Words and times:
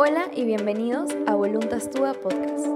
Hola 0.00 0.30
y 0.32 0.44
bienvenidos 0.44 1.10
a 1.26 1.34
Voluntas 1.34 1.90
Tua 1.90 2.12
Podcast. 2.12 2.68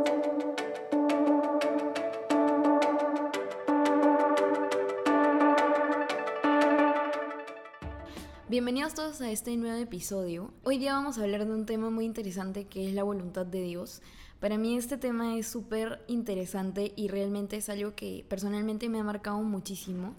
Bienvenidos 8.48 8.94
todos 8.94 9.20
a 9.20 9.30
este 9.30 9.56
nuevo 9.56 9.76
episodio. 9.76 10.50
Hoy 10.64 10.78
día 10.78 10.94
vamos 10.94 11.16
a 11.16 11.22
hablar 11.22 11.46
de 11.46 11.54
un 11.54 11.64
tema 11.64 11.90
muy 11.90 12.06
interesante 12.06 12.66
que 12.66 12.88
es 12.88 12.92
la 12.92 13.04
voluntad 13.04 13.46
de 13.46 13.62
Dios. 13.62 14.02
Para 14.40 14.58
mí 14.58 14.76
este 14.76 14.96
tema 14.96 15.36
es 15.38 15.46
súper 15.46 16.02
interesante 16.08 16.92
y 16.96 17.06
realmente 17.06 17.56
es 17.56 17.68
algo 17.68 17.94
que 17.94 18.26
personalmente 18.28 18.88
me 18.88 18.98
ha 18.98 19.04
marcado 19.04 19.40
muchísimo. 19.42 20.16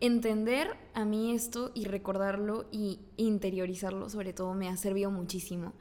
Entender 0.00 0.78
a 0.94 1.04
mí 1.04 1.34
esto 1.34 1.72
y 1.74 1.84
recordarlo 1.84 2.64
y 2.72 3.00
interiorizarlo 3.18 4.08
sobre 4.08 4.32
todo 4.32 4.54
me 4.54 4.70
ha 4.70 4.78
servido 4.78 5.10
muchísimo 5.10 5.74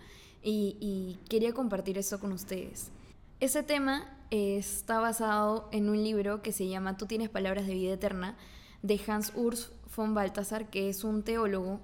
y, 0.43 1.19
quería 1.29 1.53
compartir 1.53 1.97
esto 1.97 2.19
con 2.19 2.31
ustedes. 2.31 2.91
Este 3.39 3.63
tema 3.63 4.18
está 4.29 4.99
basado 4.99 5.68
en 5.71 5.89
un 5.89 6.04
libro 6.04 6.41
que 6.41 6.51
se 6.51 6.68
llama 6.68 6.97
Tú 6.97 7.05
tienes 7.05 7.29
palabras 7.29 7.68
de 7.68 7.73
vida 7.73 7.93
eterna 7.93 8.37
de 8.82 8.99
Hans 9.07 9.33
Urs 9.35 9.71
von 9.96 10.13
Balthasar, 10.13 10.69
que 10.69 10.89
es 10.89 11.04
un 11.04 11.23
teólogo 11.23 11.79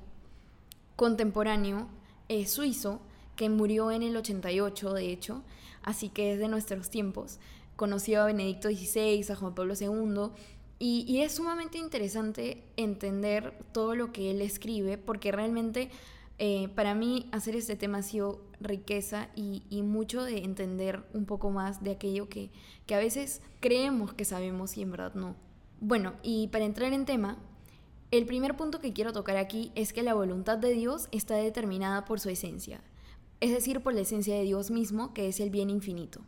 contemporáneo 0.95 1.87
eh, 2.29 2.45
suizo 2.45 3.01
que 3.35 3.49
murió 3.49 3.91
en 3.91 4.03
el 4.03 4.17
88, 4.17 4.93
de 4.93 5.11
hecho, 5.11 5.43
así 5.83 6.09
que 6.09 6.33
es 6.33 6.39
de 6.39 6.47
nuestros 6.47 6.89
tiempos. 6.89 7.39
Conoció 7.75 8.21
a 8.21 8.25
Benedicto 8.25 8.69
XVI, 8.69 9.25
a 9.31 9.35
Juan 9.35 9.53
Pablo 9.53 9.75
II, 9.79 10.31
y, 10.79 11.21
es 11.21 11.33
sumamente 11.33 11.79
interesante 11.79 12.63
entender 12.75 13.53
todo 13.71 13.95
lo 13.95 14.11
que 14.11 14.29
él 14.29 14.41
escribe, 14.41 14.99
porque 14.99 15.31
realmente 15.31 15.89
eh, 16.39 16.69
para 16.75 16.93
mí 16.93 17.27
hacer 17.31 17.55
este 17.55 17.75
tema 17.75 17.99
ha 17.99 18.03
sido 18.03 18.41
riqueza 18.59 19.29
y, 19.35 19.63
mucho 19.81 20.23
de 20.23 20.39
entender 20.39 21.03
un 21.13 21.25
poco 21.25 21.49
más 21.49 21.83
de 21.83 21.91
aquello 21.91 22.29
que, 22.29 22.51
que 22.85 22.95
a 22.95 22.99
veces 22.99 23.41
creemos 23.59 24.13
que 24.13 24.25
sabemos 24.25 24.77
y 24.77 24.83
en 24.83 24.91
verdad 24.91 25.15
no. 25.15 25.35
Bueno, 25.79 26.13
y 26.21 26.47
para 26.47 26.65
entrar 26.65 26.93
en 26.93 27.05
tema, 27.05 27.37
el 28.11 28.25
primer 28.25 28.55
punto 28.55 28.79
que 28.79 28.93
quiero 28.93 29.13
tocar 29.13 29.37
aquí 29.37 29.71
es 29.75 29.93
que 29.93 30.03
la 30.03 30.13
voluntad 30.13 30.57
de 30.57 30.71
Dios 30.73 31.09
está 31.11 31.35
determinada 31.35 32.05
por 32.05 32.19
su 32.19 32.29
esencia, 32.29 32.81
es 33.39 33.51
decir, 33.51 33.81
por 33.81 33.93
la 33.93 34.01
esencia 34.01 34.35
de 34.35 34.43
Dios 34.43 34.71
mismo, 34.71 35.13
que 35.13 35.27
es 35.27 35.39
el 35.39 35.49
bien 35.49 35.69
infinito. 35.69 36.21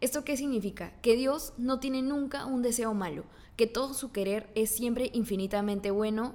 ¿Esto 0.00 0.24
qué 0.24 0.36
significa? 0.36 0.92
Que 1.02 1.16
Dios 1.16 1.52
no 1.58 1.78
tiene 1.78 2.02
nunca 2.02 2.46
un 2.46 2.62
deseo 2.62 2.94
malo, 2.94 3.24
que 3.56 3.66
todo 3.66 3.94
su 3.94 4.12
querer 4.12 4.50
es 4.54 4.70
siempre 4.70 5.10
infinitamente 5.12 5.90
bueno, 5.90 6.34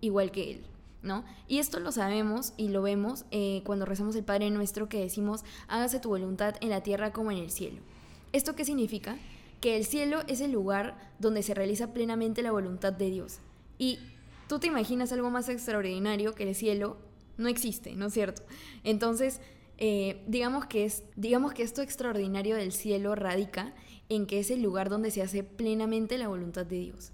igual 0.00 0.30
que 0.30 0.50
Él. 0.52 0.66
¿No? 1.02 1.24
Y 1.48 1.58
esto 1.58 1.80
lo 1.80 1.92
sabemos 1.92 2.52
y 2.58 2.68
lo 2.68 2.82
vemos 2.82 3.24
eh, 3.30 3.62
cuando 3.64 3.86
rezamos 3.86 4.14
el 4.16 4.24
Padre 4.24 4.50
Nuestro 4.50 4.88
que 4.90 5.00
decimos, 5.00 5.44
hágase 5.66 5.98
tu 5.98 6.10
voluntad 6.10 6.56
en 6.60 6.68
la 6.68 6.82
tierra 6.82 7.12
como 7.12 7.30
en 7.32 7.38
el 7.38 7.50
cielo. 7.50 7.80
¿Esto 8.32 8.54
qué 8.54 8.64
significa? 8.64 9.16
Que 9.60 9.76
el 9.76 9.86
cielo 9.86 10.20
es 10.28 10.40
el 10.40 10.52
lugar 10.52 11.12
donde 11.18 11.42
se 11.42 11.54
realiza 11.54 11.92
plenamente 11.94 12.42
la 12.42 12.52
voluntad 12.52 12.92
de 12.92 13.10
Dios. 13.10 13.38
Y 13.78 13.98
tú 14.46 14.58
te 14.58 14.66
imaginas 14.66 15.10
algo 15.12 15.30
más 15.30 15.48
extraordinario 15.48 16.34
que 16.34 16.48
el 16.48 16.54
cielo, 16.54 16.98
no 17.38 17.48
existe, 17.48 17.94
¿no 17.94 18.06
es 18.06 18.12
cierto? 18.12 18.42
Entonces, 18.84 19.40
eh, 19.78 20.22
digamos, 20.26 20.66
que 20.66 20.84
es, 20.84 21.04
digamos 21.16 21.54
que 21.54 21.62
esto 21.62 21.80
extraordinario 21.80 22.56
del 22.56 22.72
cielo 22.72 23.14
radica 23.14 23.74
en 24.10 24.26
que 24.26 24.38
es 24.38 24.50
el 24.50 24.60
lugar 24.60 24.90
donde 24.90 25.10
se 25.10 25.22
hace 25.22 25.42
plenamente 25.42 26.18
la 26.18 26.28
voluntad 26.28 26.66
de 26.66 26.80
Dios. 26.80 27.12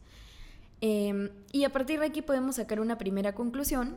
Em, 0.80 1.30
y 1.52 1.64
a 1.64 1.72
partir 1.72 2.00
de 2.00 2.06
aquí 2.06 2.22
podemos 2.22 2.56
sacar 2.56 2.80
una 2.80 2.98
primera 2.98 3.34
conclusión, 3.34 3.96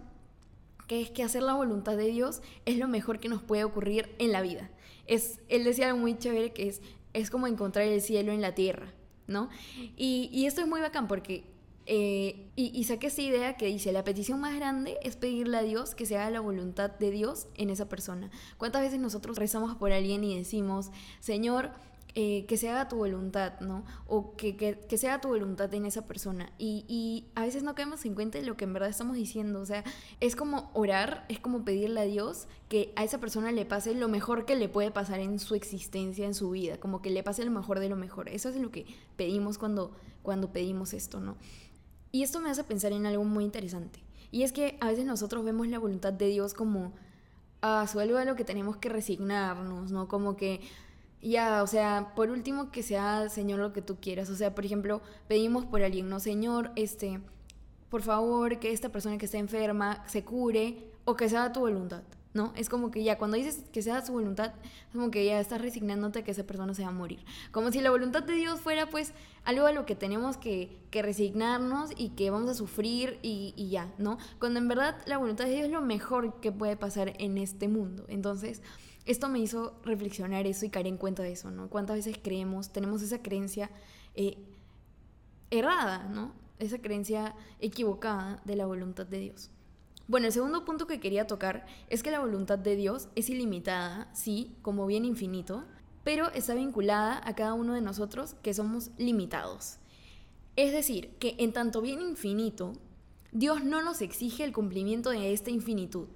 que 0.87 1.01
es 1.01 1.11
que 1.11 1.23
hacer 1.23 1.43
la 1.43 1.53
voluntad 1.53 1.97
de 1.97 2.07
Dios 2.07 2.41
es 2.65 2.77
lo 2.77 2.87
mejor 2.87 3.19
que 3.19 3.29
nos 3.29 3.41
puede 3.41 3.63
ocurrir 3.63 4.15
en 4.17 4.31
la 4.31 4.41
vida. 4.41 4.69
Es, 5.05 5.39
él 5.49 5.63
decía 5.63 5.87
algo 5.87 5.99
muy 5.99 6.17
chévere 6.17 6.51
que 6.51 6.67
es, 6.67 6.81
es 7.13 7.29
como 7.29 7.47
encontrar 7.47 7.85
el 7.85 8.01
cielo 8.01 8.31
en 8.31 8.41
la 8.41 8.55
tierra, 8.55 8.93
¿no? 9.27 9.49
Y, 9.97 10.29
y 10.31 10.45
esto 10.45 10.61
es 10.61 10.67
muy 10.67 10.81
bacán 10.81 11.07
porque 11.07 11.43
eh, 11.91 12.51
y, 12.55 12.83
saqué 12.83 13.07
esa 13.07 13.23
idea 13.23 13.57
que 13.57 13.65
dice, 13.65 13.91
la 13.91 14.03
petición 14.03 14.39
más 14.39 14.55
grande 14.55 14.99
es 15.01 15.15
pedirle 15.15 15.57
a 15.57 15.63
Dios 15.63 15.95
que 15.95 16.05
se 16.05 16.17
haga 16.17 16.29
la 16.29 16.39
voluntad 16.39 16.91
de 16.91 17.09
Dios 17.09 17.47
en 17.55 17.71
esa 17.71 17.89
persona. 17.89 18.29
¿Cuántas 18.59 18.83
veces 18.83 18.99
nosotros 18.99 19.39
rezamos 19.39 19.75
por 19.75 19.91
alguien 19.91 20.23
y 20.23 20.37
decimos, 20.37 20.91
Señor, 21.19 21.71
eh, 22.15 22.45
que 22.47 22.57
se 22.57 22.69
haga 22.69 22.87
tu 22.87 22.95
voluntad, 22.95 23.59
¿no? 23.59 23.85
O 24.07 24.35
que, 24.35 24.57
que, 24.57 24.97
se 24.97 25.07
haga 25.07 25.21
tu 25.21 25.27
voluntad 25.27 25.71
en 25.73 25.85
esa 25.85 26.07
persona. 26.07 26.51
Y, 26.57 26.83
y, 26.87 27.27
a 27.35 27.41
veces 27.41 27.61
no 27.61 27.75
caemos 27.75 28.03
en 28.05 28.15
cuenta 28.15 28.39
de 28.39 28.45
lo 28.45 28.57
que 28.57 28.65
en 28.65 28.73
verdad 28.73 28.89
estamos 28.89 29.15
diciendo. 29.15 29.61
O 29.61 29.65
sea, 29.65 29.83
es 30.19 30.35
como 30.35 30.71
orar, 30.73 31.25
es 31.29 31.39
como 31.39 31.63
pedirle 31.63 31.99
a 31.99 32.03
Dios 32.03 32.47
que 32.67 32.93
a 32.95 33.03
esa 33.03 33.19
persona 33.19 33.51
le 33.51 33.65
pase 33.65 33.93
lo 33.93 34.07
mejor 34.07 34.45
que 34.45 34.55
le 34.55 34.69
puede 34.69 34.89
pasar 34.89 35.19
en 35.19 35.37
su 35.37 35.53
existencia, 35.53 36.25
en 36.25 36.33
su 36.33 36.49
vida. 36.49 36.79
Como 36.79 37.01
que 37.01 37.11
le 37.11 37.21
pase 37.21 37.45
lo 37.45 37.51
mejor 37.51 37.79
de 37.79 37.89
lo 37.89 37.95
mejor. 37.95 38.27
Eso 38.27 38.49
es 38.49 38.55
lo 38.55 38.71
que 38.71 38.87
pedimos 39.15 39.59
cuando, 39.59 39.91
cuando 40.23 40.51
pedimos 40.51 40.93
esto, 40.93 41.19
¿no? 41.19 41.37
Y 42.11 42.23
esto 42.23 42.41
me 42.41 42.49
hace 42.49 42.63
pensar 42.63 42.91
en 42.91 43.05
algo 43.05 43.23
muy 43.23 43.43
interesante. 43.43 44.03
Y 44.31 44.43
es 44.43 44.51
que 44.51 44.77
a 44.81 44.87
veces 44.87 45.05
nosotros 45.05 45.45
vemos 45.45 45.67
la 45.67 45.77
voluntad 45.77 46.13
de 46.13 46.27
Dios 46.27 46.55
como 46.55 46.93
a 47.61 47.85
su 47.87 47.99
algo 47.99 48.17
a 48.17 48.25
lo 48.25 48.35
que 48.35 48.45
tenemos 48.45 48.77
que 48.77 48.89
resignarnos, 48.89 49.91
¿no? 49.91 50.07
Como 50.07 50.35
que 50.35 50.61
ya, 51.21 51.63
o 51.63 51.67
sea, 51.67 52.13
por 52.15 52.29
último 52.29 52.71
que 52.71 52.83
sea, 52.83 53.29
Señor, 53.29 53.59
lo 53.59 53.73
que 53.73 53.81
tú 53.81 53.97
quieras. 53.99 54.29
O 54.29 54.35
sea, 54.35 54.55
por 54.55 54.65
ejemplo, 54.65 55.01
pedimos 55.27 55.65
por 55.65 55.83
alguien, 55.83 56.09
¿no? 56.09 56.19
Señor, 56.19 56.71
este, 56.75 57.19
por 57.89 58.01
favor, 58.01 58.59
que 58.59 58.71
esta 58.71 58.89
persona 58.89 59.17
que 59.17 59.25
está 59.25 59.37
enferma 59.37 60.03
se 60.07 60.23
cure 60.23 60.91
o 61.05 61.15
que 61.15 61.29
sea 61.29 61.51
tu 61.51 61.61
voluntad. 61.61 62.03
¿no? 62.33 62.53
Es 62.55 62.69
como 62.69 62.91
que 62.91 63.03
ya 63.03 63.17
cuando 63.17 63.37
dices 63.37 63.63
que 63.73 63.81
sea 63.81 64.05
su 64.05 64.13
voluntad, 64.13 64.53
es 64.63 64.93
como 64.93 65.09
que 65.09 65.25
ya 65.25 65.39
estás 65.39 65.61
resignándote 65.61 66.19
a 66.19 66.23
que 66.23 66.31
esa 66.31 66.43
persona 66.43 66.73
se 66.73 66.83
va 66.83 66.89
a 66.89 66.91
morir. 66.91 67.19
Como 67.51 67.71
si 67.71 67.81
la 67.81 67.89
voluntad 67.89 68.23
de 68.23 68.33
Dios 68.33 68.59
fuera 68.59 68.87
pues 68.89 69.13
algo 69.43 69.65
a 69.65 69.71
lo 69.71 69.85
que 69.85 69.95
tenemos 69.95 70.37
que, 70.37 70.77
resignarnos 70.91 71.91
y 71.97 72.09
que 72.09 72.29
vamos 72.29 72.49
a 72.49 72.53
sufrir 72.53 73.19
y, 73.21 73.53
y, 73.57 73.69
ya, 73.69 73.91
¿no? 73.97 74.17
Cuando 74.39 74.59
en 74.59 74.67
verdad 74.67 74.97
la 75.07 75.17
voluntad 75.17 75.45
de 75.45 75.51
Dios 75.51 75.65
es 75.65 75.71
lo 75.71 75.81
mejor 75.81 76.39
que 76.39 76.51
puede 76.51 76.77
pasar 76.77 77.13
en 77.17 77.37
este 77.37 77.67
mundo. 77.67 78.05
Entonces, 78.09 78.61
esto 79.09 79.27
me 79.27 79.39
hizo 79.39 79.73
reflexionar 79.83 80.45
eso 80.45 80.67
y 80.67 80.69
caer 80.69 80.85
en 80.85 80.97
cuenta 80.97 81.23
de 81.23 81.31
eso, 81.31 81.49
¿no? 81.49 81.67
¿Cuántas 81.67 81.95
veces 81.95 82.19
creemos, 82.21 82.69
tenemos 82.69 83.01
esa 83.01 83.23
creencia 83.23 83.71
eh, 84.13 84.37
errada, 85.49 86.03
¿no? 86.03 86.33
Esa 86.59 86.77
creencia 86.77 87.33
equivocada 87.59 88.39
de 88.45 88.55
la 88.55 88.67
voluntad 88.67 89.07
de 89.07 89.19
Dios. 89.19 89.49
Bueno, 90.07 90.27
el 90.27 90.31
segundo 90.31 90.63
punto 90.63 90.85
que 90.85 90.99
quería 90.99 91.25
tocar 91.25 91.65
es 91.89 92.03
que 92.03 92.11
la 92.11 92.19
voluntad 92.19 92.59
de 92.59 92.75
Dios 92.75 93.09
es 93.15 93.31
ilimitada, 93.31 94.13
sí, 94.13 94.55
como 94.61 94.85
bien 94.85 95.05
infinito, 95.05 95.63
pero 96.03 96.31
está 96.33 96.53
vinculada 96.53 97.19
a 97.27 97.33
cada 97.33 97.55
uno 97.55 97.73
de 97.73 97.81
nosotros 97.81 98.35
que 98.43 98.53
somos 98.53 98.91
limitados. 98.99 99.77
Es 100.55 100.71
decir, 100.71 101.15
que 101.17 101.35
en 101.39 101.51
tanto 101.51 101.81
bien 101.81 101.99
infinito, 101.99 102.73
Dios 103.31 103.63
no 103.63 103.81
nos 103.81 104.01
exige 104.01 104.43
el 104.43 104.53
cumplimiento 104.53 105.09
de 105.09 105.33
esta 105.33 105.49
infinitud, 105.49 106.09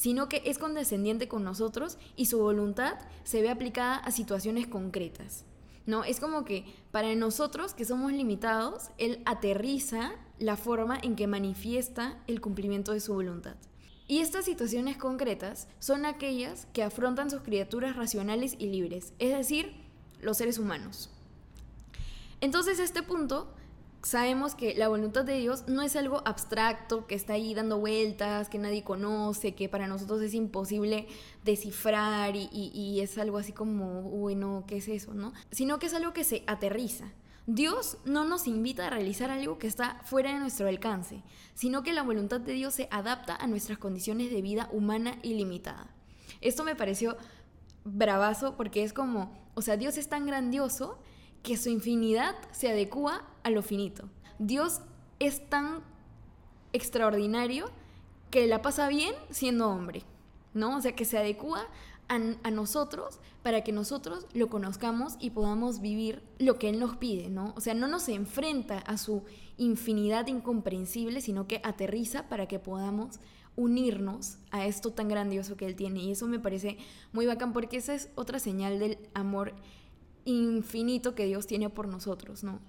sino 0.00 0.30
que 0.30 0.40
es 0.46 0.56
condescendiente 0.56 1.28
con 1.28 1.44
nosotros 1.44 1.98
y 2.16 2.24
su 2.24 2.38
voluntad 2.38 2.94
se 3.22 3.42
ve 3.42 3.50
aplicada 3.50 3.96
a 3.96 4.10
situaciones 4.10 4.66
concretas. 4.66 5.44
¿no? 5.84 6.04
Es 6.04 6.20
como 6.20 6.46
que 6.46 6.64
para 6.90 7.14
nosotros 7.14 7.74
que 7.74 7.84
somos 7.84 8.10
limitados, 8.10 8.88
Él 8.96 9.20
aterriza 9.26 10.12
la 10.38 10.56
forma 10.56 10.98
en 11.02 11.16
que 11.16 11.26
manifiesta 11.26 12.18
el 12.28 12.40
cumplimiento 12.40 12.94
de 12.94 13.00
su 13.00 13.12
voluntad. 13.12 13.56
Y 14.08 14.20
estas 14.20 14.46
situaciones 14.46 14.96
concretas 14.96 15.68
son 15.80 16.06
aquellas 16.06 16.66
que 16.72 16.82
afrontan 16.82 17.30
sus 17.30 17.42
criaturas 17.42 17.94
racionales 17.94 18.56
y 18.58 18.68
libres, 18.68 19.12
es 19.18 19.36
decir, 19.36 19.74
los 20.22 20.38
seres 20.38 20.56
humanos. 20.56 21.10
Entonces, 22.40 22.78
este 22.78 23.02
punto, 23.02 23.52
sabemos 24.02 24.54
que 24.54 24.74
la 24.74 24.88
voluntad 24.88 25.24
de 25.24 25.38
Dios 25.38 25.64
no 25.66 25.82
es 25.82 25.96
algo 25.96 26.22
abstracto 26.24 27.06
que 27.06 27.14
está 27.14 27.34
ahí 27.34 27.54
dando 27.54 27.78
vueltas, 27.78 28.48
que 28.48 28.58
nadie 28.58 28.82
conoce, 28.82 29.54
que 29.54 29.68
para 29.68 29.86
nosotros 29.86 30.22
es 30.22 30.34
imposible 30.34 31.06
descifrar 31.44 32.34
y, 32.36 33.00
es 33.00 33.18
algo 33.18 33.38
así 33.38 33.52
como, 33.52 34.02
bueno, 34.02 34.64
¿qué 34.66 34.78
es 34.78 34.88
eso? 34.88 35.14
¿no? 35.14 35.32
Sino 35.50 35.78
que 35.78 35.86
es 35.86 35.94
algo 35.94 36.12
que 36.12 36.24
se 36.24 36.42
aterriza. 36.46 37.12
Dios 37.46 37.98
no 38.04 38.24
nos 38.24 38.46
invita 38.46 38.86
a 38.86 38.90
realizar 38.90 39.30
algo 39.30 39.58
que 39.58 39.66
está 39.66 40.00
fuera 40.04 40.32
de 40.32 40.38
nuestro 40.38 40.68
alcance, 40.68 41.22
sino 41.54 41.82
que 41.82 41.92
la 41.92 42.02
voluntad 42.02 42.40
de 42.40 42.52
Dios 42.52 42.74
se 42.74 42.88
adapta 42.90 43.34
a 43.34 43.46
nuestras 43.46 43.78
condiciones 43.78 44.30
de 44.30 44.42
vida 44.42 44.68
humana 44.72 45.18
ilimitada. 45.22 45.88
Esto 46.40 46.64
me 46.64 46.76
pareció 46.76 47.16
bravazo 47.84 48.56
porque 48.56 48.84
es 48.84 48.92
como, 48.92 49.32
o 49.54 49.62
sea, 49.62 49.76
Dios 49.76 49.96
es 49.96 50.08
tan 50.08 50.26
grandioso 50.26 50.98
que 51.42 51.56
su 51.56 51.68
infinidad 51.68 52.36
se 52.52 52.70
adecua 52.70 53.24
a 53.42 53.50
lo 53.50 53.62
finito. 53.62 54.08
Dios 54.38 54.80
es 55.18 55.48
tan 55.48 55.82
extraordinario 56.72 57.70
que 58.30 58.46
la 58.46 58.62
pasa 58.62 58.88
bien 58.88 59.14
siendo 59.30 59.68
hombre, 59.68 60.02
¿no? 60.54 60.76
O 60.76 60.80
sea, 60.80 60.94
que 60.94 61.04
se 61.04 61.18
adecua 61.18 61.66
a, 62.08 62.50
nosotros 62.50 63.20
para 63.42 63.62
que 63.62 63.70
nosotros 63.70 64.26
lo 64.34 64.48
conozcamos 64.48 65.14
y 65.20 65.30
podamos 65.30 65.80
vivir 65.80 66.22
lo 66.38 66.58
que 66.58 66.68
Él 66.68 66.80
nos 66.80 66.96
pide, 66.96 67.28
¿no? 67.28 67.54
O 67.56 67.60
sea, 67.60 67.74
no 67.74 67.86
nos 67.86 68.08
enfrenta 68.08 68.78
a 68.78 68.98
su 68.98 69.22
infinidad 69.58 70.26
incomprensible, 70.26 71.20
sino 71.20 71.46
que 71.46 71.60
aterriza 71.62 72.28
para 72.28 72.48
que 72.48 72.58
podamos 72.58 73.20
unirnos 73.54 74.38
a 74.50 74.66
esto 74.66 74.92
tan 74.92 75.08
grandioso 75.08 75.56
que 75.56 75.66
Él 75.66 75.76
tiene. 75.76 76.00
Y 76.00 76.10
eso 76.10 76.26
me 76.26 76.40
parece 76.40 76.78
muy 77.12 77.26
bacán 77.26 77.52
porque 77.52 77.76
esa 77.76 77.94
es 77.94 78.10
otra 78.16 78.40
señal 78.40 78.80
del 78.80 78.98
amor 79.14 79.54
infinito 80.24 81.14
que 81.14 81.26
Dios 81.26 81.46
tiene 81.46 81.70
por 81.70 81.88
nosotros, 81.88 82.44
¿no? 82.44 82.60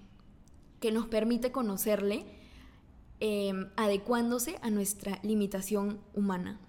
Que 0.80 0.92
nos 0.92 1.08
permite 1.08 1.52
conocerle 1.52 2.26
em, 3.20 3.70
adecuándose 3.76 4.58
a 4.62 4.70
nuestra 4.70 5.20
limitación 5.24 6.00
humana. 6.14 6.60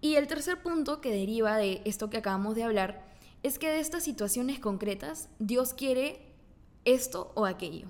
Y 0.00 0.14
el 0.14 0.26
tercer 0.26 0.62
punto 0.62 1.00
que 1.00 1.10
deriva 1.10 1.56
de 1.56 1.82
esto 1.84 2.08
que 2.08 2.18
acabamos 2.18 2.54
de 2.54 2.62
hablar 2.62 3.08
es 3.42 3.58
que 3.58 3.68
de 3.68 3.80
estas 3.80 4.04
situaciones 4.04 4.60
concretas 4.60 5.28
Dios 5.38 5.74
quiere 5.74 6.20
esto 6.84 7.32
o 7.34 7.46
aquello. 7.46 7.88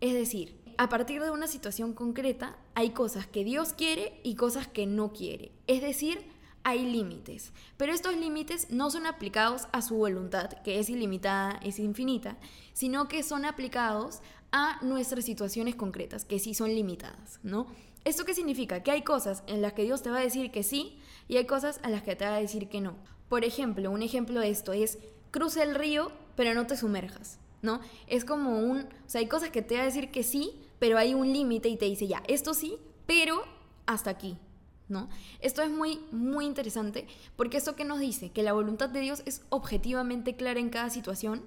Es 0.00 0.14
decir, 0.14 0.58
a 0.78 0.88
partir 0.88 1.20
de 1.22 1.30
una 1.30 1.48
situación 1.48 1.92
concreta 1.92 2.56
hay 2.74 2.90
cosas 2.90 3.26
que 3.26 3.44
Dios 3.44 3.72
quiere 3.72 4.20
y 4.22 4.36
cosas 4.36 4.68
que 4.68 4.86
no 4.86 5.12
quiere. 5.12 5.50
Es 5.66 5.82
decir, 5.82 6.24
hay 6.64 6.84
límites. 6.84 7.52
Pero 7.76 7.92
estos 7.92 8.16
límites 8.16 8.70
no 8.70 8.90
son 8.90 9.06
aplicados 9.06 9.68
a 9.72 9.82
su 9.82 9.96
voluntad, 9.96 10.50
que 10.62 10.78
es 10.78 10.90
ilimitada, 10.90 11.60
es 11.62 11.78
infinita, 11.78 12.36
sino 12.72 13.08
que 13.08 13.22
son 13.22 13.44
aplicados 13.44 14.20
a 14.52 14.78
nuestras 14.82 15.24
situaciones 15.24 15.74
concretas, 15.74 16.24
que 16.24 16.38
sí 16.38 16.54
son 16.54 16.74
limitadas, 16.74 17.40
¿no? 17.42 17.66
¿Esto 18.04 18.24
qué 18.24 18.34
significa? 18.34 18.82
Que 18.82 18.90
hay 18.90 19.02
cosas 19.02 19.42
en 19.46 19.60
las 19.60 19.74
que 19.74 19.82
Dios 19.82 20.02
te 20.02 20.10
va 20.10 20.18
a 20.18 20.22
decir 20.22 20.50
que 20.50 20.62
sí 20.62 20.98
y 21.28 21.36
hay 21.36 21.44
cosas 21.44 21.80
a 21.82 21.90
las 21.90 22.02
que 22.02 22.16
te 22.16 22.24
va 22.24 22.36
a 22.36 22.40
decir 22.40 22.68
que 22.68 22.80
no. 22.80 22.96
Por 23.28 23.44
ejemplo, 23.44 23.90
un 23.90 24.02
ejemplo 24.02 24.40
de 24.40 24.48
esto 24.48 24.72
es 24.72 24.98
cruza 25.30 25.62
el 25.62 25.74
río, 25.74 26.10
pero 26.34 26.54
no 26.54 26.66
te 26.66 26.76
sumerjas, 26.76 27.38
¿no? 27.60 27.80
Es 28.06 28.24
como 28.24 28.58
un, 28.58 28.80
o 28.80 28.86
sea, 29.08 29.20
hay 29.20 29.28
cosas 29.28 29.50
que 29.50 29.62
te 29.62 29.76
va 29.76 29.82
a 29.82 29.86
decir 29.86 30.10
que 30.10 30.22
sí, 30.22 30.52
pero 30.78 30.96
hay 30.96 31.12
un 31.12 31.32
límite 31.32 31.68
y 31.68 31.76
te 31.76 31.84
dice 31.84 32.06
ya, 32.06 32.22
esto 32.28 32.54
sí, 32.54 32.78
pero 33.06 33.42
hasta 33.86 34.10
aquí, 34.10 34.38
¿no? 34.88 35.08
Esto 35.40 35.62
es 35.62 35.70
muy, 35.70 36.00
muy 36.10 36.46
interesante 36.46 37.06
porque 37.36 37.56
esto 37.56 37.76
que 37.76 37.84
nos 37.84 38.00
dice, 38.00 38.30
que 38.30 38.42
la 38.42 38.52
voluntad 38.52 38.88
de 38.88 39.00
Dios 39.00 39.22
es 39.26 39.42
objetivamente 39.48 40.36
clara 40.36 40.60
en 40.60 40.70
cada 40.70 40.90
situación, 40.90 41.42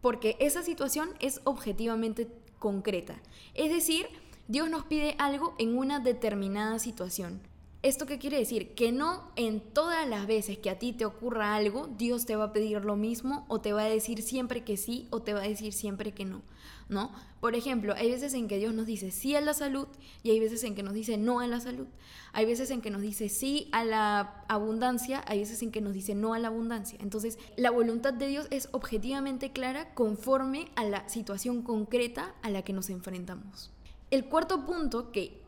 porque 0.00 0.36
esa 0.38 0.62
situación 0.62 1.10
es 1.20 1.40
objetivamente 1.44 2.28
concreta. 2.58 3.20
Es 3.54 3.72
decir, 3.72 4.06
Dios 4.48 4.68
nos 4.68 4.84
pide 4.84 5.14
algo 5.18 5.54
en 5.58 5.76
una 5.76 6.00
determinada 6.00 6.78
situación. 6.78 7.40
¿Esto 7.84 8.06
qué 8.06 8.18
quiere 8.18 8.38
decir? 8.38 8.74
Que 8.74 8.92
no 8.92 9.30
en 9.36 9.60
todas 9.60 10.08
las 10.08 10.26
veces 10.26 10.56
que 10.56 10.70
a 10.70 10.78
ti 10.78 10.94
te 10.94 11.04
ocurra 11.04 11.54
algo, 11.54 11.86
Dios 11.98 12.24
te 12.24 12.34
va 12.34 12.44
a 12.44 12.52
pedir 12.54 12.82
lo 12.82 12.96
mismo 12.96 13.44
o 13.46 13.60
te 13.60 13.74
va 13.74 13.82
a 13.82 13.90
decir 13.90 14.22
siempre 14.22 14.64
que 14.64 14.78
sí 14.78 15.06
o 15.10 15.20
te 15.20 15.34
va 15.34 15.40
a 15.40 15.48
decir 15.48 15.74
siempre 15.74 16.12
que 16.12 16.24
no, 16.24 16.40
¿no? 16.88 17.12
Por 17.40 17.54
ejemplo, 17.54 17.92
hay 17.94 18.10
veces 18.10 18.32
en 18.32 18.48
que 18.48 18.56
Dios 18.56 18.72
nos 18.72 18.86
dice 18.86 19.10
sí 19.10 19.36
a 19.36 19.42
la 19.42 19.52
salud 19.52 19.86
y 20.22 20.30
hay 20.30 20.40
veces 20.40 20.64
en 20.64 20.74
que 20.74 20.82
nos 20.82 20.94
dice 20.94 21.18
no 21.18 21.40
a 21.40 21.46
la 21.46 21.60
salud. 21.60 21.86
Hay 22.32 22.46
veces 22.46 22.70
en 22.70 22.80
que 22.80 22.88
nos 22.88 23.02
dice 23.02 23.28
sí 23.28 23.68
a 23.70 23.84
la 23.84 24.42
abundancia, 24.48 25.22
hay 25.26 25.40
veces 25.40 25.60
en 25.60 25.70
que 25.70 25.82
nos 25.82 25.92
dice 25.92 26.14
no 26.14 26.32
a 26.32 26.38
la 26.38 26.48
abundancia. 26.48 26.98
Entonces, 27.02 27.38
la 27.58 27.70
voluntad 27.70 28.14
de 28.14 28.28
Dios 28.28 28.46
es 28.48 28.70
objetivamente 28.72 29.52
clara 29.52 29.92
conforme 29.92 30.68
a 30.74 30.84
la 30.84 31.06
situación 31.10 31.60
concreta 31.60 32.34
a 32.40 32.48
la 32.48 32.62
que 32.62 32.72
nos 32.72 32.88
enfrentamos. 32.88 33.72
El 34.10 34.24
cuarto 34.24 34.64
punto 34.64 35.12
que 35.12 35.43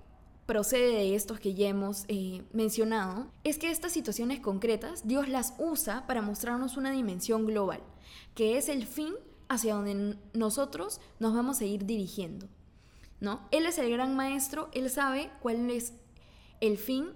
procede 0.46 0.92
de 0.92 1.14
estos 1.14 1.40
que 1.40 1.54
ya 1.54 1.68
hemos 1.68 2.04
eh, 2.08 2.42
mencionado, 2.52 3.26
es 3.44 3.58
que 3.58 3.70
estas 3.70 3.92
situaciones 3.92 4.40
concretas 4.40 5.06
Dios 5.06 5.28
las 5.28 5.54
usa 5.58 6.06
para 6.06 6.22
mostrarnos 6.22 6.76
una 6.76 6.92
dimensión 6.92 7.46
global, 7.46 7.80
que 8.34 8.56
es 8.56 8.68
el 8.68 8.86
fin 8.86 9.12
hacia 9.48 9.74
donde 9.74 10.16
nosotros 10.32 11.00
nos 11.18 11.34
vamos 11.34 11.60
a 11.60 11.64
ir 11.64 11.84
dirigiendo. 11.84 12.48
¿no? 13.20 13.40
Él 13.50 13.66
es 13.66 13.78
el 13.78 13.90
gran 13.90 14.14
maestro, 14.14 14.68
él 14.72 14.88
sabe 14.90 15.30
cuál 15.40 15.70
es 15.70 15.92
el 16.60 16.78
fin 16.78 17.06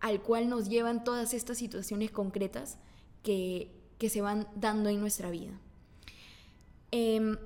al 0.00 0.20
cual 0.22 0.48
nos 0.48 0.68
llevan 0.68 1.04
todas 1.04 1.34
estas 1.34 1.58
situaciones 1.58 2.10
concretas 2.10 2.78
que, 3.22 3.72
se 4.08 4.20
van 4.20 4.46
dando 4.54 4.88
en 4.88 5.00
nuestra 5.00 5.30
vida. 5.30 5.58
Em, 6.90 7.36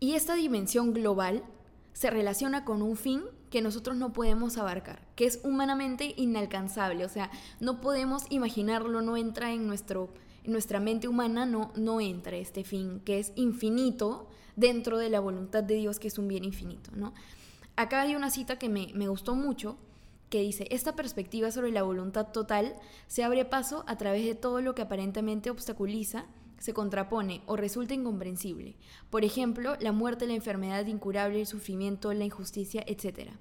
y 0.00 0.14
esta 0.14 0.34
dimensión 0.34 0.92
global 0.92 1.44
se 1.92 2.10
relaciona 2.10 2.64
con 2.64 2.82
un 2.82 2.96
fin 2.96 3.22
que 3.54 3.62
nosotros 3.62 3.96
no 3.96 4.12
podemos 4.12 4.58
abarcar, 4.58 5.06
que 5.14 5.26
es 5.26 5.38
humanamente 5.44 6.12
inalcanzable, 6.16 7.04
o 7.04 7.08
sea, 7.08 7.30
no 7.60 7.80
podemos 7.80 8.24
imaginarlo, 8.30 9.00
no 9.00 9.16
entra 9.16 9.52
en, 9.52 9.68
nuestro, 9.68 10.08
en 10.42 10.50
nuestra 10.50 10.80
mente 10.80 11.06
humana, 11.06 11.46
no, 11.46 11.70
no 11.76 12.00
entra 12.00 12.36
este 12.36 12.64
fin, 12.64 13.00
que 13.04 13.20
es 13.20 13.30
infinito 13.36 14.26
dentro 14.56 14.98
de 14.98 15.08
la 15.08 15.20
voluntad 15.20 15.62
de 15.62 15.76
Dios, 15.76 16.00
que 16.00 16.08
es 16.08 16.18
un 16.18 16.26
bien 16.26 16.42
infinito, 16.42 16.90
¿no? 16.96 17.14
Acá 17.76 18.00
hay 18.00 18.16
una 18.16 18.30
cita 18.30 18.58
que 18.58 18.68
me, 18.68 18.88
me 18.92 19.06
gustó 19.06 19.36
mucho, 19.36 19.76
que 20.30 20.40
dice, 20.40 20.66
esta 20.72 20.96
perspectiva 20.96 21.52
sobre 21.52 21.70
la 21.70 21.84
voluntad 21.84 22.32
total 22.32 22.74
se 23.06 23.22
abre 23.22 23.44
paso 23.44 23.84
a 23.86 23.96
través 23.96 24.24
de 24.24 24.34
todo 24.34 24.62
lo 24.62 24.74
que 24.74 24.82
aparentemente 24.82 25.48
obstaculiza 25.50 26.26
se 26.64 26.72
contrapone 26.72 27.42
o 27.44 27.56
resulta 27.56 27.92
incomprensible. 27.92 28.74
Por 29.10 29.22
ejemplo, 29.22 29.76
la 29.80 29.92
muerte, 29.92 30.26
la 30.26 30.32
enfermedad 30.32 30.86
incurable, 30.86 31.40
el 31.40 31.46
sufrimiento, 31.46 32.10
la 32.14 32.24
injusticia, 32.24 32.82
etc. 32.86 33.32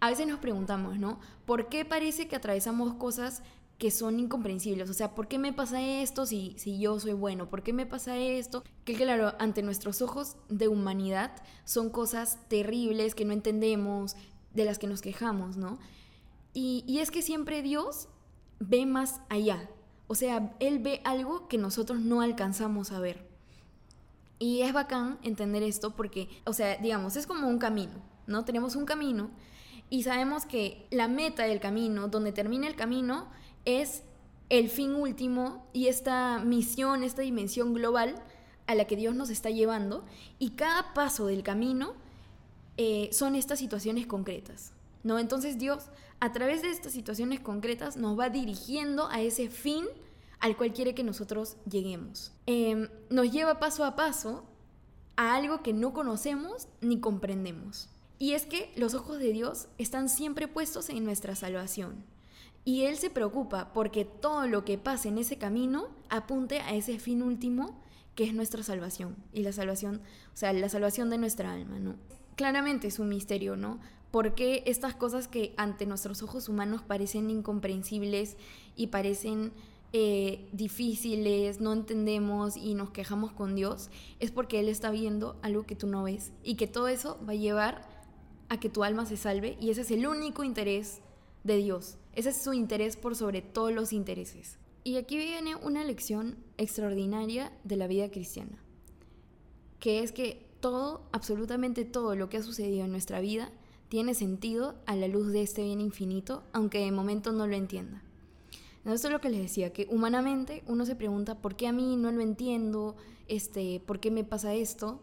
A 0.00 0.08
veces 0.08 0.26
nos 0.26 0.38
preguntamos, 0.38 0.98
¿no? 0.98 1.20
¿Por 1.44 1.68
qué 1.68 1.84
parece 1.84 2.26
que 2.26 2.36
atravesamos 2.36 2.94
cosas 2.94 3.42
que 3.76 3.90
son 3.90 4.18
incomprensibles? 4.18 4.88
O 4.88 4.94
sea, 4.94 5.14
¿por 5.14 5.28
qué 5.28 5.38
me 5.38 5.52
pasa 5.52 5.82
esto 5.82 6.24
si, 6.24 6.54
si 6.56 6.78
yo 6.78 6.98
soy 6.98 7.12
bueno? 7.12 7.50
¿Por 7.50 7.62
qué 7.62 7.74
me 7.74 7.84
pasa 7.84 8.16
esto? 8.16 8.64
Que 8.86 8.94
claro, 8.94 9.34
ante 9.38 9.62
nuestros 9.62 10.00
ojos 10.00 10.38
de 10.48 10.68
humanidad 10.68 11.32
son 11.66 11.90
cosas 11.90 12.38
terribles 12.48 13.14
que 13.14 13.26
no 13.26 13.34
entendemos, 13.34 14.16
de 14.54 14.64
las 14.64 14.78
que 14.78 14.86
nos 14.86 15.02
quejamos, 15.02 15.58
¿no? 15.58 15.78
Y, 16.54 16.82
y 16.86 17.00
es 17.00 17.10
que 17.10 17.20
siempre 17.20 17.60
Dios 17.60 18.08
ve 18.58 18.86
más 18.86 19.20
allá, 19.28 19.68
o 20.08 20.14
sea, 20.14 20.54
Él 20.58 20.80
ve 20.80 21.00
algo 21.04 21.46
que 21.48 21.58
nosotros 21.58 22.00
no 22.00 22.20
alcanzamos 22.20 22.90
a 22.90 22.98
ver. 22.98 23.28
Y 24.38 24.62
es 24.62 24.72
bacán 24.72 25.18
entender 25.22 25.62
esto 25.62 25.94
porque, 25.94 26.28
o 26.44 26.52
sea, 26.52 26.76
digamos, 26.76 27.16
es 27.16 27.26
como 27.26 27.48
un 27.48 27.58
camino, 27.58 27.94
¿no? 28.26 28.44
Tenemos 28.44 28.76
un 28.76 28.84
camino 28.84 29.30
y 29.90 30.02
sabemos 30.02 30.46
que 30.46 30.86
la 30.90 31.08
meta 31.08 31.44
del 31.44 31.60
camino, 31.60 32.08
donde 32.08 32.32
termina 32.32 32.66
el 32.66 32.76
camino, 32.76 33.28
es 33.64 34.02
el 34.48 34.68
fin 34.70 34.94
último 34.94 35.66
y 35.72 35.88
esta 35.88 36.38
misión, 36.38 37.04
esta 37.04 37.22
dimensión 37.22 37.74
global 37.74 38.14
a 38.66 38.74
la 38.74 38.86
que 38.86 38.96
Dios 38.96 39.14
nos 39.14 39.30
está 39.30 39.50
llevando. 39.50 40.04
Y 40.38 40.50
cada 40.50 40.94
paso 40.94 41.26
del 41.26 41.42
camino 41.42 41.94
eh, 42.76 43.08
son 43.12 43.34
estas 43.34 43.58
situaciones 43.58 44.06
concretas, 44.06 44.72
¿no? 45.02 45.18
Entonces 45.18 45.58
Dios 45.58 45.90
a 46.20 46.32
través 46.32 46.62
de 46.62 46.70
estas 46.70 46.92
situaciones 46.92 47.40
concretas 47.40 47.96
nos 47.96 48.18
va 48.18 48.30
dirigiendo 48.30 49.08
a 49.08 49.20
ese 49.20 49.48
fin 49.48 49.84
al 50.40 50.56
cual 50.56 50.72
quiere 50.72 50.94
que 50.94 51.04
nosotros 51.04 51.56
lleguemos. 51.68 52.32
Em, 52.46 52.88
nos 53.10 53.30
lleva 53.30 53.60
paso 53.60 53.84
a 53.84 53.96
paso 53.96 54.44
a 55.16 55.34
algo 55.34 55.62
que 55.62 55.72
no 55.72 55.92
conocemos 55.92 56.68
ni 56.80 57.00
comprendemos. 57.00 57.88
Y 58.18 58.32
es 58.32 58.46
que 58.46 58.72
los 58.76 58.94
ojos 58.94 59.18
de 59.18 59.32
Dios 59.32 59.68
están 59.78 60.08
siempre 60.08 60.48
puestos 60.48 60.88
en 60.90 61.04
nuestra 61.04 61.34
salvación. 61.36 62.04
Y 62.64 62.82
Él 62.82 62.98
se 62.98 63.10
preocupa 63.10 63.72
porque 63.72 64.04
todo 64.04 64.46
lo 64.46 64.64
que 64.64 64.76
pase 64.76 65.08
en 65.08 65.18
ese 65.18 65.38
camino 65.38 65.88
apunte 66.08 66.60
a 66.60 66.74
ese 66.74 66.98
fin 66.98 67.22
último 67.22 67.80
que 68.14 68.24
es 68.24 68.34
nuestra 68.34 68.62
salvación. 68.62 69.16
Y 69.32 69.42
la 69.42 69.52
salvación, 69.52 70.02
o 70.34 70.36
sea, 70.36 70.52
la 70.52 70.68
salvación 70.68 71.10
de 71.10 71.18
nuestra 71.18 71.52
alma, 71.52 71.78
¿no? 71.78 71.94
Claramente 72.34 72.88
es 72.88 72.98
un 72.98 73.08
misterio, 73.08 73.56
¿no? 73.56 73.80
¿Por 74.10 74.34
qué 74.34 74.62
estas 74.66 74.94
cosas 74.94 75.28
que 75.28 75.52
ante 75.56 75.84
nuestros 75.84 76.22
ojos 76.22 76.48
humanos 76.48 76.82
parecen 76.82 77.30
incomprensibles 77.30 78.36
y 78.74 78.86
parecen 78.86 79.52
eh, 79.92 80.48
difíciles, 80.52 81.60
no 81.60 81.72
entendemos 81.72 82.56
y 82.56 82.74
nos 82.74 82.90
quejamos 82.90 83.32
con 83.32 83.54
Dios? 83.54 83.90
Es 84.18 84.30
porque 84.30 84.60
Él 84.60 84.68
está 84.68 84.90
viendo 84.90 85.36
algo 85.42 85.64
que 85.64 85.76
tú 85.76 85.86
no 85.86 86.04
ves 86.04 86.32
y 86.42 86.54
que 86.54 86.66
todo 86.66 86.88
eso 86.88 87.18
va 87.28 87.32
a 87.32 87.36
llevar 87.36 87.86
a 88.48 88.58
que 88.58 88.70
tu 88.70 88.82
alma 88.82 89.04
se 89.04 89.18
salve 89.18 89.58
y 89.60 89.70
ese 89.70 89.82
es 89.82 89.90
el 89.90 90.06
único 90.06 90.42
interés 90.42 91.00
de 91.44 91.56
Dios. 91.56 91.98
Ese 92.14 92.30
es 92.30 92.42
su 92.42 92.54
interés 92.54 92.96
por 92.96 93.14
sobre 93.14 93.42
todos 93.42 93.72
los 93.72 93.92
intereses. 93.92 94.58
Y 94.84 94.96
aquí 94.96 95.18
viene 95.18 95.54
una 95.54 95.84
lección 95.84 96.38
extraordinaria 96.56 97.52
de 97.64 97.76
la 97.76 97.86
vida 97.86 98.10
cristiana, 98.10 98.58
que 99.80 100.02
es 100.02 100.12
que 100.12 100.46
todo, 100.60 101.02
absolutamente 101.12 101.84
todo 101.84 102.16
lo 102.16 102.30
que 102.30 102.38
ha 102.38 102.42
sucedido 102.42 102.84
en 102.84 102.90
nuestra 102.90 103.20
vida, 103.20 103.52
tiene 103.88 104.14
sentido 104.14 104.74
a 104.86 104.96
la 104.96 105.08
luz 105.08 105.32
de 105.32 105.42
este 105.42 105.62
bien 105.62 105.80
infinito, 105.80 106.42
aunque 106.52 106.78
de 106.78 106.92
momento 106.92 107.32
no 107.32 107.46
lo 107.46 107.56
entienda. 107.56 108.02
Esto 108.84 109.08
es 109.08 109.12
lo 109.12 109.20
que 109.20 109.28
les 109.28 109.42
decía, 109.42 109.72
que 109.72 109.86
humanamente 109.90 110.62
uno 110.66 110.86
se 110.86 110.96
pregunta 110.96 111.34
por 111.34 111.56
qué 111.56 111.66
a 111.66 111.72
mí 111.72 111.96
no 111.96 112.10
lo 112.10 112.22
entiendo, 112.22 112.96
este, 113.26 113.80
por 113.80 114.00
qué 114.00 114.10
me 114.10 114.24
pasa 114.24 114.54
esto. 114.54 115.00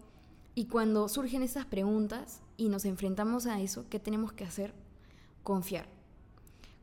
Y 0.56 0.65
cuando 0.65 1.08
surgen 1.08 1.44
estas 1.44 1.65
preguntas 1.65 2.42
y 2.58 2.70
nos 2.70 2.86
enfrentamos 2.86 3.46
a 3.46 3.62
eso, 3.62 3.86
¿qué 3.89 4.00
tenemos 4.00 4.34
que 4.34 4.44
hacer? 4.44 4.74
Confiar. 5.44 5.88